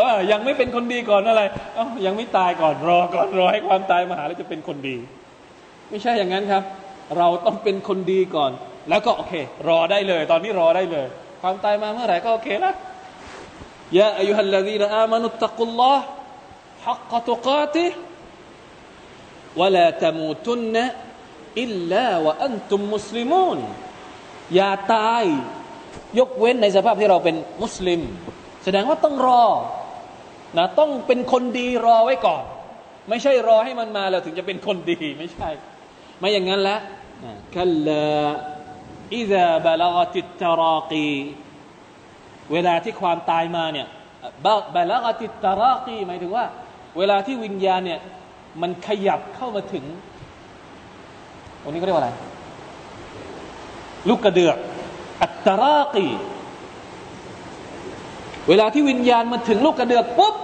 [0.00, 1.42] ว่ายังไม่เป็นคนดีก่อนอะไร
[1.74, 4.96] เอ้ายังไม่ตายก่อนรอก่อนรอให้ความตายมาหาแล้วจะเป็นคนดี
[5.90, 6.62] ไม่ใช่อย่างนั้นครับ
[7.18, 8.52] เราต้องเป็นคนดีก่อน
[8.88, 9.34] แล้วก็โอเค
[9.68, 11.06] รอได้เลย ตอนนี้รอได้เลย
[11.42, 12.74] ความตายมาเมื่อไหร่ก็โอเคล้ว
[13.98, 16.04] ยาอายุฮัลลดีนอามานุตตะกุลลอฮ์
[16.86, 17.86] ฮักกตุกาติ
[19.60, 20.84] วะลาตมูตุนนะ
[21.62, 23.58] อิลลาวะอันตุมมุสลิมูน
[24.54, 25.24] อย่าตาย
[26.18, 28.00] ยกเว้นในสภาพที่เราเป็นมุสลิม
[28.64, 29.44] แสดงว่าต้องรอ
[30.56, 32.44] นะต้องเป็นคนดีรอไว้ก่อน
[33.08, 35.48] ไม่ใช่รอให้มันมาแล้วถึงจะเป็นคนดีไม่ใช่
[36.18, 36.80] ไม่อย่างนั้นล้ว
[37.54, 38.06] คัลลา
[39.16, 41.10] อิซาบลกติตรากี
[42.52, 43.86] เวลาที่ความตายมาเนี่ย
[44.74, 46.44] บาลาติตรากีหมายถึงว่า
[46.98, 48.00] เวลาที่วิญญาณเนี่ย
[48.62, 49.84] มันขยับเข้ามาถึง
[51.62, 52.10] ตรงนี้เขาเรียกว่าอะไร
[54.08, 54.56] ลูกกระเดือก
[55.22, 56.06] อัตรากี
[58.48, 60.34] เวลาที่วิญญาณมาถึงลูกกระเดือกปุ๊บ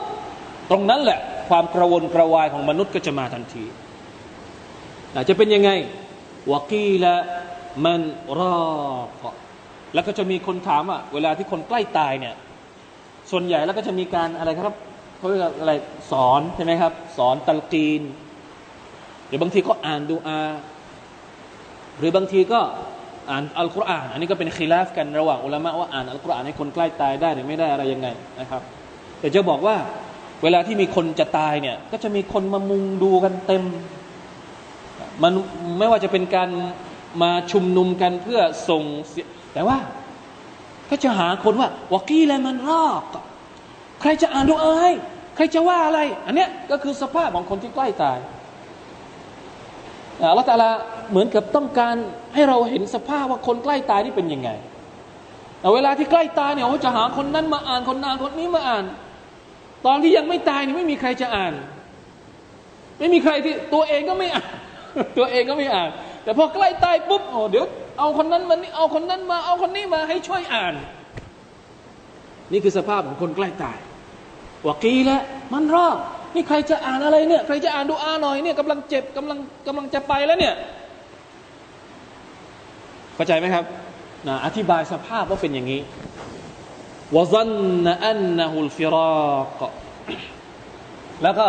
[0.71, 1.19] ตรงนั้นแหละ
[1.49, 3.65] ความกระวนกระวายของมนุษย์ก็จะมาทันที
[5.29, 5.71] จะเป็นยังไง
[6.51, 7.15] วกีละ
[7.85, 8.01] มัน
[8.39, 8.59] รอ
[9.23, 9.25] ก
[9.95, 12.35] แล้วก็จะมีคนถามว่าเวลาที่คนใกล้ตายเนี่ย
[13.31, 14.77] ส่วนใหญ่แล้วก็จะมีการอะไรครับ
[15.17, 15.73] เขาเรียกอะไร
[16.13, 18.03] สอนใช่ไหมครับ สอนตัลกีน
[19.27, 20.41] หรือบางทีก็อ่านดูอา
[21.99, 22.61] หรือบางทีก็
[23.31, 28.09] อ่านอัลกุรอาน อันนี้ก็เป็นคีลาฟกันระหว่างอุลามะว่าอ่านอัลกุรอานให้คนใกล้ตายได้หรือไม่ได้อะไรยังไง
[28.41, 28.63] นะครับ
[29.21, 29.77] แต่จะบอกว่า
[30.43, 33.65] เวลาที่มีคนจะตายเนี่ย ก็จะมีคนมามุงดูกันเต็ม
[35.23, 35.33] มัน
[35.79, 36.49] ไม่ว่าจะเป็นการ
[37.23, 38.83] มาชุมนุมกันเพื่อส่ง
[39.55, 39.77] แต่ว่า
[40.91, 43.03] ก็จะหาคนว่าวกี้แลมันรอก
[44.01, 44.93] ใครจะอ่านดูอาให้
[45.37, 48.19] ใครจะว่าอะไร อันเนี้ยก็คือสภาพของคนที่ใกล้ตาย
[50.21, 50.71] อัลลอฮฺตาลา
[51.11, 51.95] เหมือนกับต้องการ
[52.35, 54.51] ให้เราเห็นสภาพว่าคนใกล้ตายนี่เป็นยังไง
[55.61, 58.85] แต่เวลาที่ใกล้ตายเนี่ยเขาจะหาคนนั้นมาอ่านคนนั้นคนนี้มาอ่าน
[59.87, 61.53] ตอนที่ยังไม่ตายนี่ไม่มีใครจะอ่าน
[62.99, 64.51] ไม่มีใครที่ตัวเองก็ไม่อ่าน
[65.19, 65.91] ตัวเองก็ไม่อ่าน
[66.25, 67.65] แต่พอใกล้ตายปุ๊บโอ้เดี๋ยว
[67.99, 70.75] เอาคนนั้นมานี่เอาคนนั้นมา เอาคนนี้มาให้ช่วยอ่าน
[72.53, 73.79] นี่คือสภาพของคนใกล้ตาย
[74.67, 75.97] วกีแล้วมันรอบ
[76.35, 80.55] นี่ใครจะอ่านอะไรเนี่ย ใครจะอ่านดูอาหน่อยเนี่ยกำลังเจ็บกำลังกำลังจะไปแล้วเนี่ย
[83.15, 83.65] เข้าใจไหมครับ
[84.27, 85.81] นะอธิบายสภาพว่าเป็นอย่างนี้
[87.17, 87.51] วซัน
[87.85, 89.63] นอันนหุลฟิราก
[91.23, 91.49] แล้วก็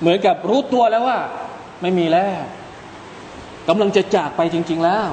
[0.00, 1.18] เหมือนกับรู้ตัวแล้วว่า
[1.82, 2.42] ไม่มีแล้ว
[3.68, 5.08] กำลังจะจากไปจริง ๆ แล้ว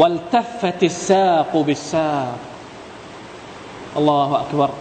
[0.00, 2.10] วัลตัฟติซากูบิซา
[3.96, 4.72] อัลลอฮฺอักบาร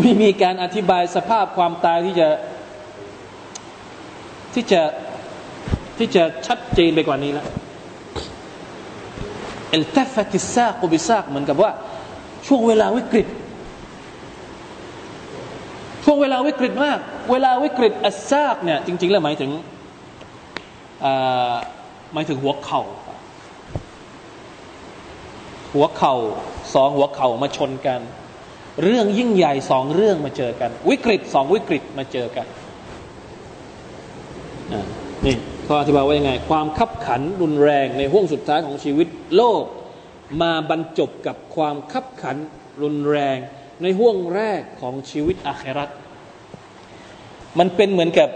[0.00, 2.28] ไม่มีการอธิบายสภาพความตายที่จะ
[4.54, 4.82] ที่จะ
[5.98, 7.46] ที่จะชัดเจนไปกว่านี้แล้ว
[9.70, 11.70] เอลตฟติซากูบิซากเหมือนกับว่า
[12.46, 13.26] ช่วงเวลาวิกฤต
[16.04, 16.98] ช่วงเวลาวิกฤตมาก
[17.30, 19.50] เวลาวิกฤตอัซากเนี่ยจริง ๆ แล้วหมายถึง
[22.12, 22.82] หมายถึงหัวเข่า
[25.74, 26.14] หัวเข่า
[26.74, 28.00] สองหัวเข่ามาชนกัน
[28.82, 32.46] เรื่องยิ่งใหญ่สองเรื่องมาเจอกัน วิกฤตสองวิกฤตมาเจอกัน
[35.24, 39.62] นี่เขาอธิบายว่ายังไง ความขับขันรุนแรงในห่วงสุดท้ายของชีวิตโลก
[40.42, 42.36] มาบรรจบกับความขับขัน
[42.82, 43.38] รุนแรง
[43.82, 45.90] ในห่วงแรกของชีวิตอาครัต
[47.58, 48.28] มันเป็นเหมือนกับ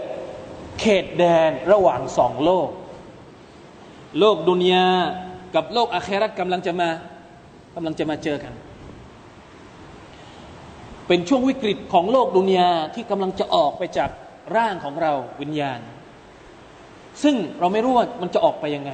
[0.79, 2.69] เขตแดนระหว่างสองโลก
[4.19, 4.87] โลกดุนยา
[5.55, 6.89] กับโลกอาคราตกำลังจะมา
[7.75, 8.53] กำลังจะมาเจอกัน
[11.07, 14.09] เป็นช่วงวิกฤตของโลกดุนยาที่กำลังจะออกไปจาก
[14.55, 15.79] ร่างของเราวิญญาณ
[17.23, 18.91] ซึ่งเราไม่รู้ว่ามันจะออกไปยังไง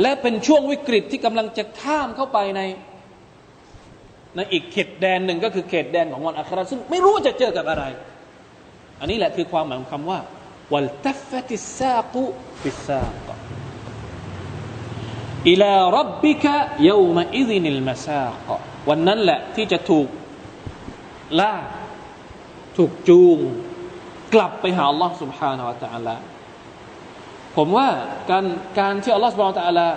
[0.00, 2.60] และเป็นช่วงวิกฤตที่กำลังจะข้ามเข้าไปใน
[4.36, 7.84] ในอีกเขตแดนหนึ่งก็คือเขตแดนของวันอัคราซึ่งไม่รู้จะเจอกับอะไร
[9.00, 10.18] อันนี้แหละคือความหมายของคำว่า
[10.72, 12.22] วัลตัฟติสซากุ
[12.62, 13.29] บิซาก
[15.49, 16.55] อิลารับบิกะ
[16.89, 18.49] ยามอิซินิลมาซาก
[18.89, 20.07] วันนั้นแหละที่จะถูก
[21.39, 21.53] ล่า
[22.77, 23.37] ถูกจูง
[24.33, 26.15] กลับไปหาอัลลอฮ์ سبحانه และ تعالى
[27.57, 27.87] ผมว่า
[28.29, 28.45] การ
[28.79, 29.87] การที่อัลลอฮ์ سبحانه และ تعالى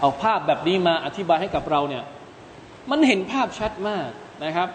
[0.00, 2.04] เอาภาพแบบนี้มาอธิบายให้กับเราเนี่ย
[2.90, 4.08] มันเห็นภาพชัดมาก
[4.44, 4.68] นะครับ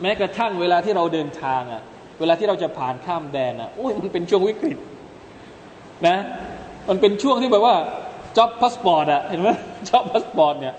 [0.00, 1.82] แม้กระทั่งเวลาที่เราเดินทางอะ่ะ
[2.20, 4.78] เวลาที่เราจะผ่านข้ามแดนอ่ะโอ้ยมันเป็นช่วงวิกฤต
[6.06, 6.16] นะ
[6.88, 7.76] มันเป็นช่วงที่แบบว่า
[8.36, 9.48] จ็อบพาสปอร์ตอ่ะเห็นไหม
[9.88, 10.74] จ็อบพาสปอร์ตเนี่ย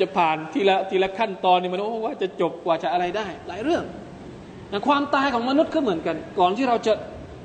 [0.00, 3.84] จะผ่านทีละทีละขั้นตอนนี่มันโอ้ว่าจะจบกว่าจะอะไรได้ หลายเรื่อง
[4.72, 6.92] นะความตายของมนุษย์ก็เหมือนกัน ก่อนที่เราจะ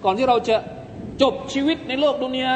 [0.05, 0.57] ก่อนที่เราจะ
[1.22, 2.55] จบชีวิตในโลกดุนยา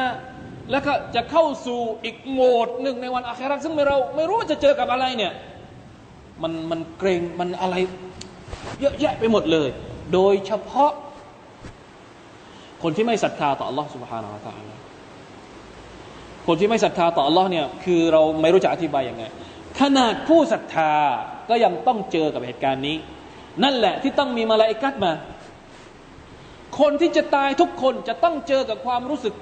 [0.72, 5.32] แล้วก็จะเข้าสู่อีกโหมดหนึ่งในวันอาคราซึ่งเราไม่รู้ว่าจะเจอกับอะไรเนี่ย
[6.44, 7.76] มันมันเกรงมันอะไร
[8.80, 9.70] เยอะแยะไปหมดเลย
[10.14, 10.92] โดยเฉพาะ
[12.84, 14.74] คนที่ไม่ศรัทธาต่อ Allah سبحانه และ تعالى
[16.48, 19.24] คนที่ไม่ศรัทธาต่อ Allah เนี่ยคือเราไม่รู้จะอธิบายยังไง
[19.80, 20.94] ขนาดผู้ศรัทธา
[21.50, 22.98] ก็ยังต้องเจอกับเหตุการณ์นี้
[23.64, 25.12] นั่นแหละที่ต้องมีมาลาอิกัดมา
[26.80, 29.34] คนที่จะตายทุกคนจะต้องเจอกับความรู้สึก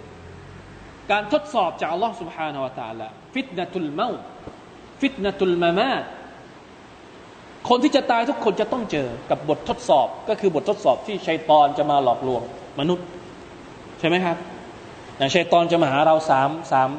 [1.11, 4.09] การทดสอบจาก Allah سبحانه และ تعالى ฟิตนตุลเมา
[5.01, 5.91] ฟิตนตุลมามา
[7.69, 12.41] คนที่จะตายทุกคนจะต้องเจอกับบททดสอบ ก็คือบททดสอบที่ชัยตอนจะมาหลอกลวง
[12.79, 13.05] มนุษย์
[13.99, 14.37] ใช่ไหมครับ
[15.16, 16.90] อย่างชัยตอนจะมาหาเราสามสาม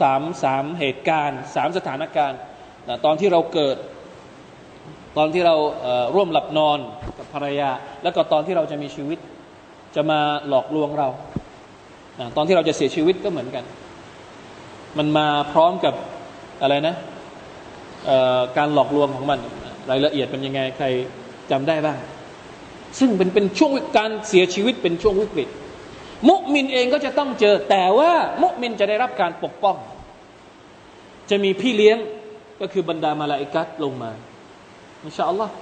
[0.00, 2.38] สามสามเหตุการณ์สามสถานการณ์
[2.88, 3.76] นะตอนที่เราเกิด
[5.16, 5.56] ตอนที่เรา
[6.14, 6.78] ร่วมหลับนอน
[7.18, 7.70] กับภรรยา
[8.02, 9.18] แล้วก็ตอนที่เราจะมีชีวิต
[9.94, 11.08] จะมาหลอกลวงเรา
[12.20, 13.64] นะตอนที่เราจะเสียชีวิตก็เหมือนกัน
[14.98, 15.94] มันมาพร้อมกับ
[16.62, 16.94] อะไรนะ
[18.56, 19.38] การหลอกลวงของมัน
[19.90, 20.86] รายละเอียดเป็นยังไงใคร
[21.50, 21.98] จำได้บ้าง
[22.98, 25.48] ซึ่งเป็นเป็นช่วงการเสียชีวิตเป็นช่วงวิกฤต
[26.29, 28.11] มุมินเองก็จะต้องเจอ แต่ว่า
[28.43, 29.77] มุมินจะได้รับการปกป้อง
[31.29, 31.97] จะมีพี่เลี้ยง
[32.61, 34.11] ก็คือบรรดามาลาอิกัสลงมา
[35.05, 35.53] อินชาอัลลอฮ์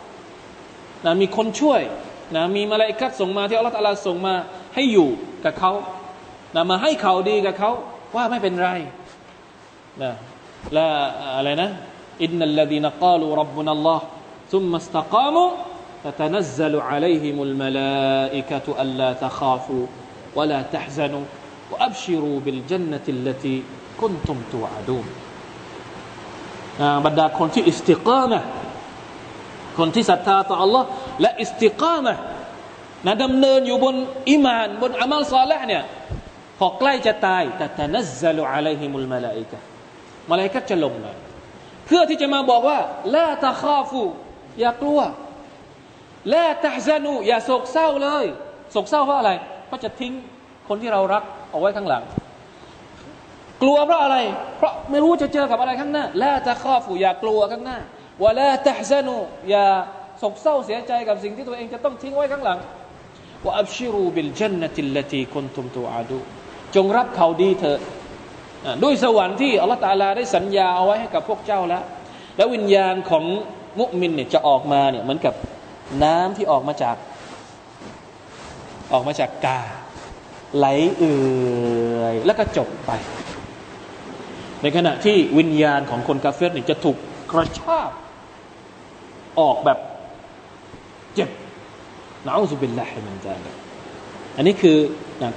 [1.06, 1.82] นะมีคนช่วย
[2.36, 4.34] นะมีมาลาอิกัสส่งมาที่อัลลอฮฺตาลาส่งมา
[4.76, 5.10] ให้อยู่
[5.46, 5.72] กับเขา
[6.56, 7.72] นะมาให้เขาดีกับเขา
[8.16, 8.70] ว่าไม่เป็นไร
[10.02, 10.12] นะ
[10.74, 10.86] และ
[11.38, 11.70] อะไรนะ
[12.24, 14.04] อินนัลลดีนกาลูรับบุนัลลอฮ์
[14.54, 15.46] ซุมมัสตะกามุ
[16.04, 19.86] تتنزل عليهم الملائكة ألا تخافوا
[20.38, 21.26] ولا تحزنوا
[21.72, 23.56] وأبشروا بالجنة التي
[24.02, 25.08] كنتم توعدون
[27.06, 28.40] บรรดาคนที่อิสติกามะ
[29.78, 30.84] คนที่ศรัทธาต่อ Allah
[31.22, 32.16] และอิสติกามะ
[33.06, 33.96] นะดำเนินอยู่บน
[34.30, 35.84] อิมานบนอามัลซาลห์เนี่ย
[36.60, 39.60] พอใกล้จะตายแต่ตนัซซลุอะลัยฮิมุลมาลาอิกะ
[40.30, 41.12] มาลาอิกะจะลงมา
[41.86, 42.80] เพื่อที่จะมาบอกว่า
[43.16, 44.02] ละตะคาฟู
[44.60, 45.00] อย่ากลัว
[46.34, 48.26] ละตะซานูอย่าโศกเศร้าเลย
[48.72, 49.32] โศกเศร้าเพราะอะไร
[49.75, 50.15] เพราจะทิ้ง
[50.69, 52.03] คนที่เรารักเอาไว้ข้างหลัง
[53.63, 54.17] กลัวเพราะอะไร
[54.59, 57.79] เพราะไม่รู้จะเจอกับอะไรข้างหน้าละตะคาฟูอย่ากลัวข้างหน้า
[58.23, 59.17] วะละตะซานู
[59.51, 59.67] อย่า
[60.19, 62.59] โศกเศร้าเสียใจกับสิ่งที่ตัวเองจะต้องทิ้งไว้ข้างหลัง
[63.45, 66.19] ว่าอับชิรูบิลจันนติลลตีคุนตุมตูอาดู
[66.75, 67.79] จงรับเขาดีเถอะ
[68.83, 71.83] ด้วยสวรรค์ที่อัลลอฮฺตาลาได้สัญญาเอาไว้ให้กับพวกเจ้าแล้ว
[72.37, 73.25] แล้ววิญญาณของ
[73.81, 75.35] มุมินเนี่ยจะออกมาเนี่ยเหมือนกับ
[76.05, 76.97] น้ำที่ออกมาจาก
[78.95, 79.61] ออกมาจากกา
[80.57, 80.67] ไหล
[80.99, 81.19] เอื่
[82.01, 82.91] อยแล้วก็จบไป
[84.63, 86.97] ในขณะที่วิญญาณของคนกาเฟรนี่จะถูก
[87.33, 87.91] กระชาก
[89.41, 89.79] ออกแบบ
[91.15, 91.31] เจ็บ
[92.27, 93.35] นะอุสุบิลลาฮิมันจา
[94.37, 94.79] อันนี้คือ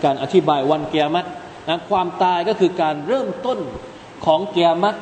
[0.04, 1.28] การอธิบายวันเกียรติ
[1.70, 3.60] นะความตายก็คือการเริ่มต้น
[4.26, 4.98] ของเกียรติ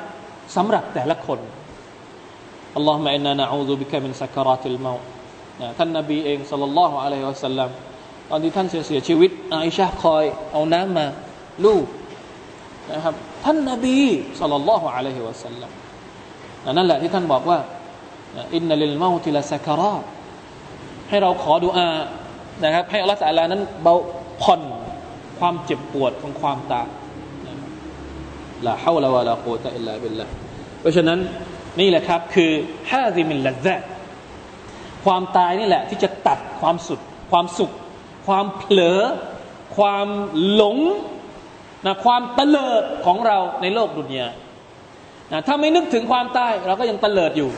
[0.55, 1.39] สำหรับแต่ละคน
[2.75, 4.91] อัลลอฮฺมะอินนานะอูซุบิกะมินสักการาติลมา
[5.77, 7.69] ท่านนบีเองสัลลัลลอฮุอะลัยฮิวะสัลลัม
[8.29, 11.05] ตอนที่ท่านเสียเสียชีวิตอาอิชาคอยเอาน้ำมา
[11.63, 11.85] ลูบ
[12.91, 13.99] นะครับ ท่านนบี
[14.39, 15.71] صلى الله عليه وسلم
[16.71, 17.59] นั่นแหละที่ท่านบอกว่า
[18.55, 19.95] إن للموت لسكرات
[21.09, 21.89] ให้เราขอดุอา
[22.63, 23.93] นะครับ ให้อัลลอฮฺสัลลานั้นเบา
[24.41, 24.61] ผ่อน
[25.39, 26.87] ความเจ็บปวดของความตาย
[28.67, 30.25] لا حول ولا قوة إلا بالله
[30.81, 31.19] เพราะฉะนั้น
[31.79, 32.51] นี่แหละครับคือ
[32.91, 33.67] هاذم اللذات
[35.05, 37.01] ความตายนี่แหละที่จะตัดความสุข
[37.31, 37.71] ความสุข
[38.25, 38.99] ความเผลอ
[39.77, 40.07] ความ
[40.53, 40.77] หลง
[41.85, 44.27] นะความเตลิดของเราในโลกดุนยา
[45.31, 47.49] นะถ้าไม่นึกถึงความตายเราก็ยังเตลิดอยู่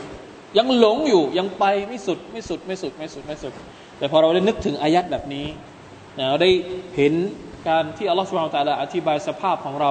[0.58, 3.52] ยังหลงอยู่ยังไปไม่สุดไม่สุดไม่สุดไม่สุดไม่สุด
[3.98, 5.46] แต่พอเราได้นึกถึงอายัดแบบนี้
[6.18, 6.50] นะเราได้
[6.96, 7.14] เห็น
[7.68, 9.90] การที่อัลลอฮฺสุบฮานตะลาอธิบายสภาพของเรา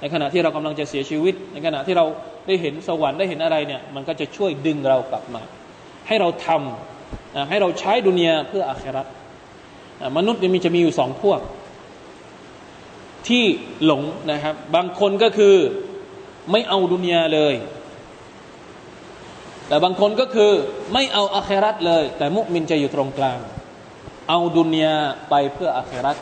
[0.00, 2.04] ในขณะที่เรากำลังจะเสียชีวิต ในขณะที่เรา
[2.46, 5.42] ได้เห็นสวรรค์ได้เห็นอะไรเนี่ยมันก็จะช่วยดึงเรากลับมา
[6.06, 9.06] ให้เราทำให้เราใช้ดุนยาเพื่ออาคราต
[10.16, 11.40] มนุษย์จะมีจะมีอยู่สองพวก
[13.28, 13.44] ที่
[13.84, 15.56] หลงนะครับ บางคนก็คือ
[16.50, 17.54] ไม่เอาดุนยาเลย
[19.68, 20.52] แต่บางคนก็คือ
[20.92, 23.38] ไม่เอาอาคราตเลย แต่มุมินจะอยู่ตรงกลาง
[24.28, 24.94] เอาดุนยา
[25.30, 26.16] ไปเพื่ออาคราต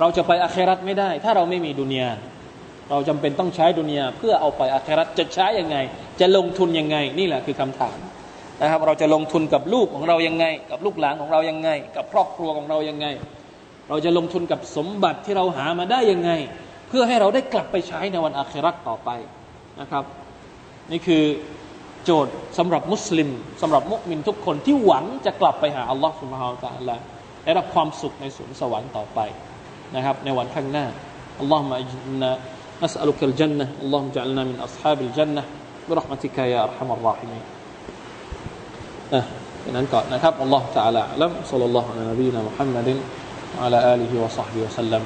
[0.00, 2.08] เราจะไปอาคราตไม่ได้ ถ้าเราไม่มีดุนยา
[2.90, 5.76] เราจำเป็นต้องใช้ดุนยาเพื่อเอาไปอาคราตจะใช้ยังไง
[6.20, 7.96] จะลงทุนยังไง นี่แหละคือคำถาม
[8.60, 13.06] นะครับ เราจะลงทุนกับลูกของเรายังไง กับลูกหลานของเรายังไง กับครอบครัวของเรายังไง
[13.88, 16.30] เราจะลงทุนกับสมบัติที่เราหามาได้ยังไง
[16.88, 19.10] เพื่อให้เราได้กลับไปใช้ในวันอาครักต่อไป
[19.80, 20.04] นะครับ
[20.90, 21.24] นี่คือ
[22.04, 23.28] โจทย์สำหรับมุสลิม
[23.62, 26.96] สำหรับมุสลิมทุกคนที่หวังจะกลับไปหาอัลลอฮฺสุบฮานะละ
[27.44, 29.20] ได้รับความสุขในสวนสวรรค์ต่อไป
[29.94, 30.86] นะครับ ในวันข้างหน้า
[31.40, 31.90] อัลลอฮฺมาอิน
[32.20, 32.30] นะ
[32.82, 35.42] นัสอัลุคัลจันนะอัลลอฮฺจัลนามินอัลฮาบิลจันนะ
[35.88, 37.38] บิรหมติกายาอัลฮัมอัลราฮิมี
[39.65, 42.89] ซัลลัลลอฮุอะลัยฮิวะซัลลัม محمد
[43.59, 45.03] وعلى آله وصحبه وسلم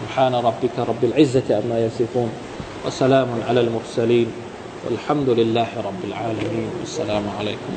[0.00, 2.30] سبحان ربك رب العزة عما يصفون
[2.86, 4.32] وسلام على المرسلين
[4.84, 7.72] والحمد لله رب العالمين والسلام عليكم